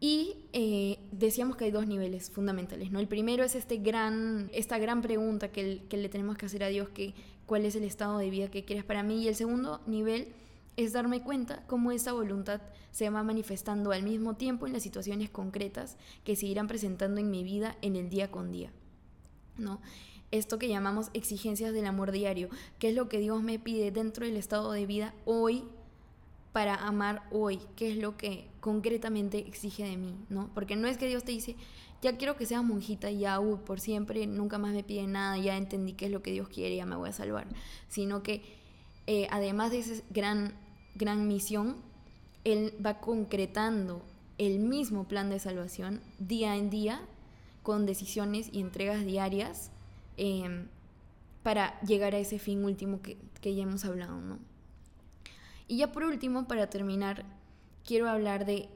Y 0.00 0.34
eh, 0.52 0.98
decíamos 1.12 1.56
que 1.56 1.66
hay 1.66 1.70
dos 1.70 1.86
niveles 1.86 2.28
fundamentales, 2.28 2.90
¿no? 2.90 2.98
El 2.98 3.06
primero 3.06 3.44
es 3.44 3.54
este 3.54 3.76
gran, 3.76 4.50
esta 4.52 4.76
gran 4.78 5.00
pregunta 5.00 5.52
que, 5.52 5.84
que 5.88 5.96
le 5.96 6.08
tenemos 6.08 6.36
que 6.36 6.46
hacer 6.46 6.64
a 6.64 6.68
Dios, 6.68 6.88
que 6.88 7.14
cuál 7.46 7.64
es 7.64 7.76
el 7.76 7.84
estado 7.84 8.18
de 8.18 8.30
vida 8.30 8.50
que 8.50 8.64
quieres 8.64 8.84
para 8.84 9.02
mí. 9.02 9.22
Y 9.22 9.28
el 9.28 9.34
segundo 9.34 9.80
nivel 9.86 10.28
es 10.76 10.92
darme 10.92 11.22
cuenta 11.22 11.64
cómo 11.66 11.92
esa 11.92 12.12
voluntad 12.12 12.60
se 12.90 13.08
va 13.10 13.22
manifestando 13.22 13.92
al 13.92 14.02
mismo 14.02 14.34
tiempo 14.34 14.66
en 14.66 14.72
las 14.72 14.82
situaciones 14.82 15.30
concretas 15.30 15.96
que 16.24 16.36
se 16.36 16.46
irán 16.46 16.68
presentando 16.68 17.20
en 17.20 17.30
mi 17.30 17.44
vida 17.44 17.76
en 17.82 17.96
el 17.96 18.08
día 18.10 18.30
con 18.30 18.52
día. 18.52 18.70
¿no? 19.58 19.80
Esto 20.30 20.58
que 20.58 20.68
llamamos 20.68 21.10
exigencias 21.12 21.72
del 21.72 21.86
amor 21.86 22.10
diario, 22.10 22.48
que 22.78 22.90
es 22.90 22.94
lo 22.94 23.08
que 23.08 23.18
Dios 23.18 23.42
me 23.42 23.58
pide 23.58 23.90
dentro 23.90 24.24
del 24.24 24.36
estado 24.36 24.72
de 24.72 24.86
vida 24.86 25.14
hoy 25.24 25.64
para 26.52 26.74
amar 26.74 27.22
hoy, 27.30 27.60
qué 27.76 27.90
es 27.90 27.96
lo 27.96 28.16
que 28.16 28.48
concretamente 28.60 29.38
exige 29.38 29.84
de 29.84 29.96
mí, 29.96 30.14
¿no? 30.28 30.50
Porque 30.54 30.76
no 30.76 30.86
es 30.86 30.98
que 30.98 31.08
Dios 31.08 31.24
te 31.24 31.32
dice, 31.32 31.56
ya 32.02 32.16
quiero 32.16 32.36
que 32.36 32.46
seas 32.46 32.64
monjita 32.64 33.10
ya, 33.12 33.40
por 33.64 33.78
siempre, 33.78 34.26
nunca 34.26 34.58
más 34.58 34.74
me 34.74 34.82
pide 34.82 35.06
nada, 35.06 35.38
ya 35.38 35.56
entendí 35.56 35.92
qué 35.92 36.06
es 36.06 36.10
lo 36.10 36.20
que 36.20 36.32
Dios 36.32 36.48
quiere, 36.48 36.76
ya 36.76 36.84
me 36.84 36.96
voy 36.96 37.08
a 37.08 37.12
salvar, 37.12 37.46
sino 37.88 38.24
que 38.24 38.42
eh, 39.06 39.28
además 39.30 39.70
de 39.70 39.78
esa 39.78 40.02
gran, 40.10 40.52
gran 40.96 41.28
misión, 41.28 41.76
Él 42.42 42.74
va 42.84 43.00
concretando 43.00 44.02
el 44.36 44.58
mismo 44.58 45.06
plan 45.06 45.30
de 45.30 45.38
salvación 45.38 46.00
día 46.18 46.56
en 46.56 46.70
día 46.70 47.00
con 47.62 47.86
decisiones 47.86 48.48
y 48.52 48.60
entregas 48.60 49.04
diarias 49.04 49.70
em, 50.16 50.66
para 51.44 51.80
llegar 51.82 52.16
a 52.16 52.18
ese 52.18 52.40
fin 52.40 52.64
último 52.64 53.00
que, 53.00 53.16
que 53.40 53.54
ya 53.54 53.62
hemos 53.62 53.84
hablado, 53.84 54.20
¿no? 54.20 54.38
Y 55.68 55.78
ya 55.78 55.92
por 55.92 56.02
último, 56.02 56.48
para 56.48 56.68
terminar, 56.68 57.24
quiero 57.84 58.08
hablar 58.08 58.44
de 58.44 58.68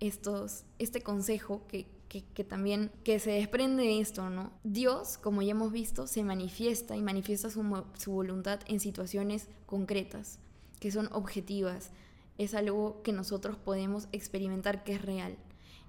estos, 0.00 0.64
este 0.78 1.00
consejo 1.00 1.62
que, 1.68 1.86
que, 2.22 2.44
también 2.44 2.90
que 3.02 3.18
se 3.18 3.32
desprende 3.32 3.82
de 3.82 4.00
esto, 4.00 4.30
¿no? 4.30 4.52
Dios, 4.62 5.18
como 5.18 5.42
ya 5.42 5.52
hemos 5.52 5.72
visto, 5.72 6.06
se 6.06 6.22
manifiesta 6.22 6.96
y 6.96 7.02
manifiesta 7.02 7.50
su, 7.50 7.84
su 7.98 8.12
voluntad 8.12 8.60
en 8.66 8.80
situaciones 8.80 9.48
concretas, 9.66 10.38
que 10.80 10.90
son 10.90 11.08
objetivas. 11.12 11.90
Es 12.38 12.54
algo 12.54 13.02
que 13.02 13.12
nosotros 13.12 13.56
podemos 13.56 14.08
experimentar 14.12 14.84
que 14.84 14.94
es 14.94 15.02
real. 15.02 15.36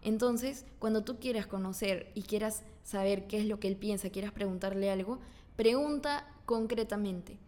Entonces, 0.02 0.66
cuando 0.80 1.04
tú 1.04 1.20
quieras 1.20 1.48
conocer 1.48 2.12
y 2.14 2.22
quieras 2.22 2.64
saber 2.84 3.28
qué 3.28 3.40
es 3.40 3.46
lo 3.46 3.60
que 3.60 3.68
Él 3.68 3.76
piensa, 3.76 4.12
quieras 4.12 4.32
preguntarle 4.32 4.92
algo, 4.92 5.20
pregunta 5.56 6.28
concretamente. 6.46 7.40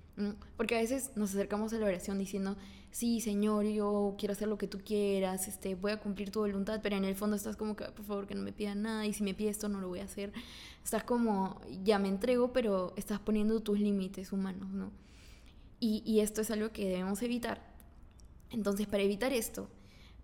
Porque 0.55 0.75
a 0.75 0.79
veces 0.79 1.11
nos 1.15 1.31
acercamos 1.31 1.73
a 1.73 1.77
la 1.77 1.85
oración 1.85 2.17
diciendo, 2.17 2.57
sí, 2.91 3.21
Señor, 3.21 3.65
yo 3.65 4.15
quiero 4.17 4.31
hacer 4.31 4.47
lo 4.47 4.57
que 4.57 4.67
tú 4.67 4.79
quieras, 4.83 5.47
este, 5.47 5.75
voy 5.75 5.91
a 5.91 5.99
cumplir 5.99 6.31
tu 6.31 6.39
voluntad, 6.39 6.79
pero 6.81 6.95
en 6.95 7.05
el 7.05 7.15
fondo 7.15 7.35
estás 7.35 7.55
como 7.55 7.75
que, 7.75 7.85
por 7.85 8.03
favor, 8.03 8.25
que 8.25 8.33
no 8.33 8.41
me 8.41 8.51
pidan 8.51 8.81
nada, 8.81 9.05
y 9.05 9.13
si 9.13 9.23
me 9.23 9.35
pide 9.35 9.49
esto 9.49 9.69
no 9.69 9.79
lo 9.79 9.89
voy 9.89 9.99
a 9.99 10.05
hacer. 10.05 10.33
Estás 10.83 11.03
como, 11.03 11.61
ya 11.83 11.99
me 11.99 12.07
entrego, 12.07 12.51
pero 12.51 12.93
estás 12.97 13.19
poniendo 13.19 13.59
tus 13.61 13.79
límites 13.79 14.31
humanos, 14.31 14.69
¿no? 14.71 14.91
Y, 15.79 16.01
y 16.05 16.21
esto 16.21 16.41
es 16.41 16.49
algo 16.49 16.71
que 16.71 16.89
debemos 16.89 17.21
evitar. 17.21 17.61
Entonces, 18.49 18.87
para 18.87 19.03
evitar 19.03 19.33
esto, 19.33 19.69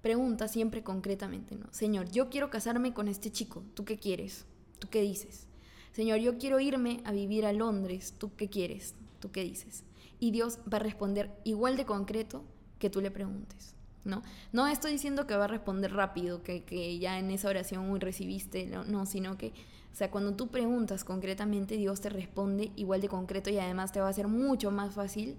pregunta 0.01 0.47
siempre 0.47 0.81
concretamente, 0.81 1.55
¿no? 1.55 1.71
Señor, 1.71 2.09
yo 2.09 2.29
quiero 2.29 2.49
casarme 2.49 2.93
con 2.93 3.07
este 3.07 3.31
chico, 3.31 3.63
¿tú 3.75 3.85
qué 3.85 3.97
quieres? 3.97 4.45
¿Tú 4.79 4.89
qué 4.89 5.01
dices? 5.01 5.47
Señor, 5.91 6.19
yo 6.19 6.39
quiero 6.39 6.59
irme 6.59 7.01
a 7.05 7.11
vivir 7.11 7.45
a 7.45 7.53
Londres, 7.53 8.15
¿tú 8.17 8.35
qué 8.35 8.49
quieres? 8.49 8.95
¿Tú 9.23 9.31
qué 9.31 9.41
dices? 9.41 9.85
Y 10.19 10.31
Dios 10.31 10.59
va 10.71 10.79
a 10.79 10.81
responder 10.81 11.31
igual 11.45 11.77
de 11.77 11.85
concreto 11.85 12.43
que 12.77 12.89
tú 12.89 12.99
le 12.99 13.09
preguntes. 13.09 13.73
¿no? 14.03 14.21
No 14.51 14.67
estoy 14.67 14.91
diciendo 14.91 15.25
que 15.25 15.37
va 15.37 15.45
a 15.45 15.47
responder 15.47 15.93
rápido, 15.93 16.43
que, 16.43 16.65
que 16.65 16.99
ya 16.99 17.17
en 17.19 17.31
esa 17.31 17.47
oración 17.47 18.01
recibiste, 18.01 18.65
no, 18.65 18.83
no, 18.83 19.05
sino 19.05 19.37
que, 19.37 19.53
o 19.93 19.95
sea, 19.95 20.11
cuando 20.11 20.33
tú 20.33 20.49
preguntas 20.49 21.05
concretamente, 21.05 21.77
Dios 21.77 22.01
te 22.01 22.09
responde 22.09 22.73
igual 22.75 22.99
de 22.99 23.07
concreto 23.07 23.49
y 23.49 23.59
además 23.59 23.93
te 23.93 24.01
va 24.01 24.09
a 24.09 24.13
ser 24.13 24.27
mucho 24.27 24.71
más 24.71 24.93
fácil 24.93 25.37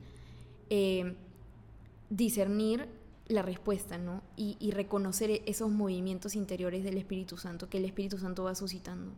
eh, 0.70 1.14
discernir 2.08 2.88
la 3.28 3.42
respuesta, 3.42 3.98
¿no? 3.98 4.22
Y, 4.34 4.56
y, 4.60 4.70
reconocer 4.70 5.42
esos 5.44 5.70
movimientos 5.70 6.36
interiores 6.36 6.84
del 6.84 6.96
Espíritu 6.96 7.36
Santo 7.36 7.68
que 7.68 7.76
el 7.76 7.84
Espíritu 7.84 8.16
Santo 8.16 8.44
va 8.44 8.54
suscitando. 8.54 9.12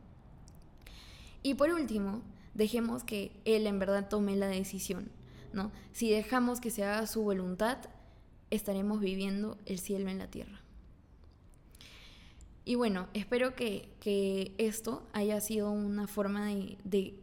Y 1.45 1.55
por 1.55 1.71
último, 1.71 2.23
dejemos 2.57 3.05
que 3.05 3.33
Él 3.45 3.67
en 3.67 3.79
verdad 3.79 4.09
tome 4.09 4.35
la 4.35 4.49
decisión, 4.49 5.11
¿no? 5.53 5.71
Si 5.93 6.11
dejamos 6.11 6.61
que 6.61 6.71
se 6.71 6.85
haga 6.85 7.07
su 7.07 7.23
voluntad, 7.23 7.79
estaremos 8.51 9.01
viviendo 9.01 9.59
el 9.67 9.79
cielo 9.79 10.11
en 10.11 10.19
la 10.19 10.31
tierra. 10.31 10.63
Y 12.65 12.75
bueno, 12.75 13.09
espero 13.15 13.55
que, 13.55 14.55
esto 14.59 15.07
haya 15.13 15.41
sido 15.41 15.71
una 15.71 16.09
forma 16.09 16.47
de, 16.47 17.15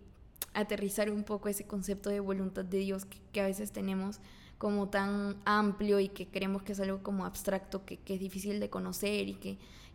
aterrizar 0.54 1.10
un 1.10 1.24
poco 1.24 1.50
ese 1.50 1.66
concepto 1.66 2.12
de 2.12 2.20
voluntad 2.20 2.64
de 2.64 2.78
Dios 2.78 3.06
que, 3.32 3.42
a 3.42 3.48
veces 3.48 3.72
tenemos 3.72 4.20
como 4.60 4.88
tan 4.88 5.36
amplio 5.46 6.00
y 6.00 6.10
que 6.10 6.28
creemos 6.28 6.62
que 6.62 6.74
es 6.74 6.80
algo 6.80 7.02
como 7.02 7.26
abstracto, 7.26 7.84
que, 7.86 8.00
es 8.06 8.20
difícil 8.20 8.60
de 8.60 8.70
conocer 8.70 9.28
y 9.28 9.34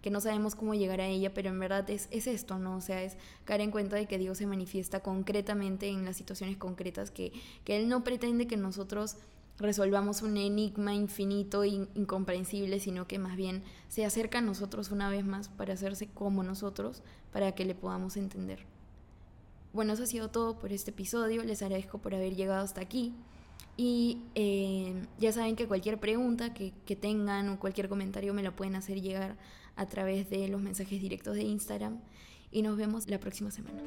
que, 0.02 0.10
no 0.10 0.20
sabemos 0.20 0.54
cómo 0.54 0.74
llegar 0.74 1.00
a 1.00 1.06
ella, 1.06 1.32
pero 1.34 1.50
en 1.50 1.58
verdad 1.58 1.88
es, 1.90 2.08
es, 2.10 2.26
esto, 2.26 2.58
¿no? 2.58 2.76
O 2.76 2.80
sea, 2.80 3.02
es 3.02 3.16
caer 3.44 3.60
en 3.60 3.70
cuenta 3.70 3.96
de 3.96 4.06
que 4.06 4.18
Dios 4.18 4.38
se 4.38 4.46
manifiesta 4.46 5.00
concretamente 5.00 5.88
en 5.88 6.04
las 6.04 6.16
situaciones 6.16 6.56
concretas, 6.56 7.10
que, 7.10 7.32
que 7.64 7.76
Él 7.76 7.88
no 7.88 8.04
pretende 8.04 8.46
que 8.46 8.56
nosotros 8.56 9.16
resolvamos 9.58 10.22
un 10.22 10.36
enigma 10.36 10.94
infinito 10.94 11.64
e 11.64 11.68
incomprensible, 11.94 12.78
sino 12.80 13.06
que 13.06 13.18
más 13.18 13.36
bien 13.36 13.62
se 13.88 14.04
acerca 14.04 14.38
a 14.38 14.42
nosotros 14.42 14.90
una 14.90 15.10
vez 15.10 15.24
más 15.24 15.48
para 15.48 15.74
hacerse 15.74 16.08
como 16.08 16.42
nosotros, 16.42 17.02
para 17.32 17.52
que 17.52 17.64
le 17.64 17.74
podamos 17.74 18.16
entender. 18.16 18.64
Bueno, 19.72 19.92
eso 19.92 20.04
ha 20.04 20.06
sido 20.06 20.30
todo 20.30 20.58
por 20.58 20.72
este 20.72 20.92
episodio, 20.92 21.42
les 21.44 21.62
agradezco 21.62 21.98
por 21.98 22.14
haber 22.14 22.34
llegado 22.36 22.64
hasta 22.64 22.80
aquí 22.80 23.14
y 23.76 24.22
eh, 24.34 25.06
ya 25.18 25.32
saben 25.32 25.54
que 25.54 25.68
cualquier 25.68 26.00
pregunta 26.00 26.54
que, 26.54 26.72
que 26.86 26.96
tengan 26.96 27.48
o 27.48 27.60
cualquier 27.60 27.88
comentario 27.88 28.34
me 28.34 28.42
lo 28.42 28.56
pueden 28.56 28.76
hacer 28.76 29.00
llegar 29.00 29.36
a 29.78 29.86
través 29.86 30.28
de 30.28 30.48
los 30.48 30.60
mensajes 30.60 31.00
directos 31.00 31.36
de 31.36 31.42
Instagram 31.42 32.00
y 32.50 32.62
nos 32.62 32.76
vemos 32.76 33.08
la 33.08 33.20
próxima 33.20 33.50
semana. 33.50 33.80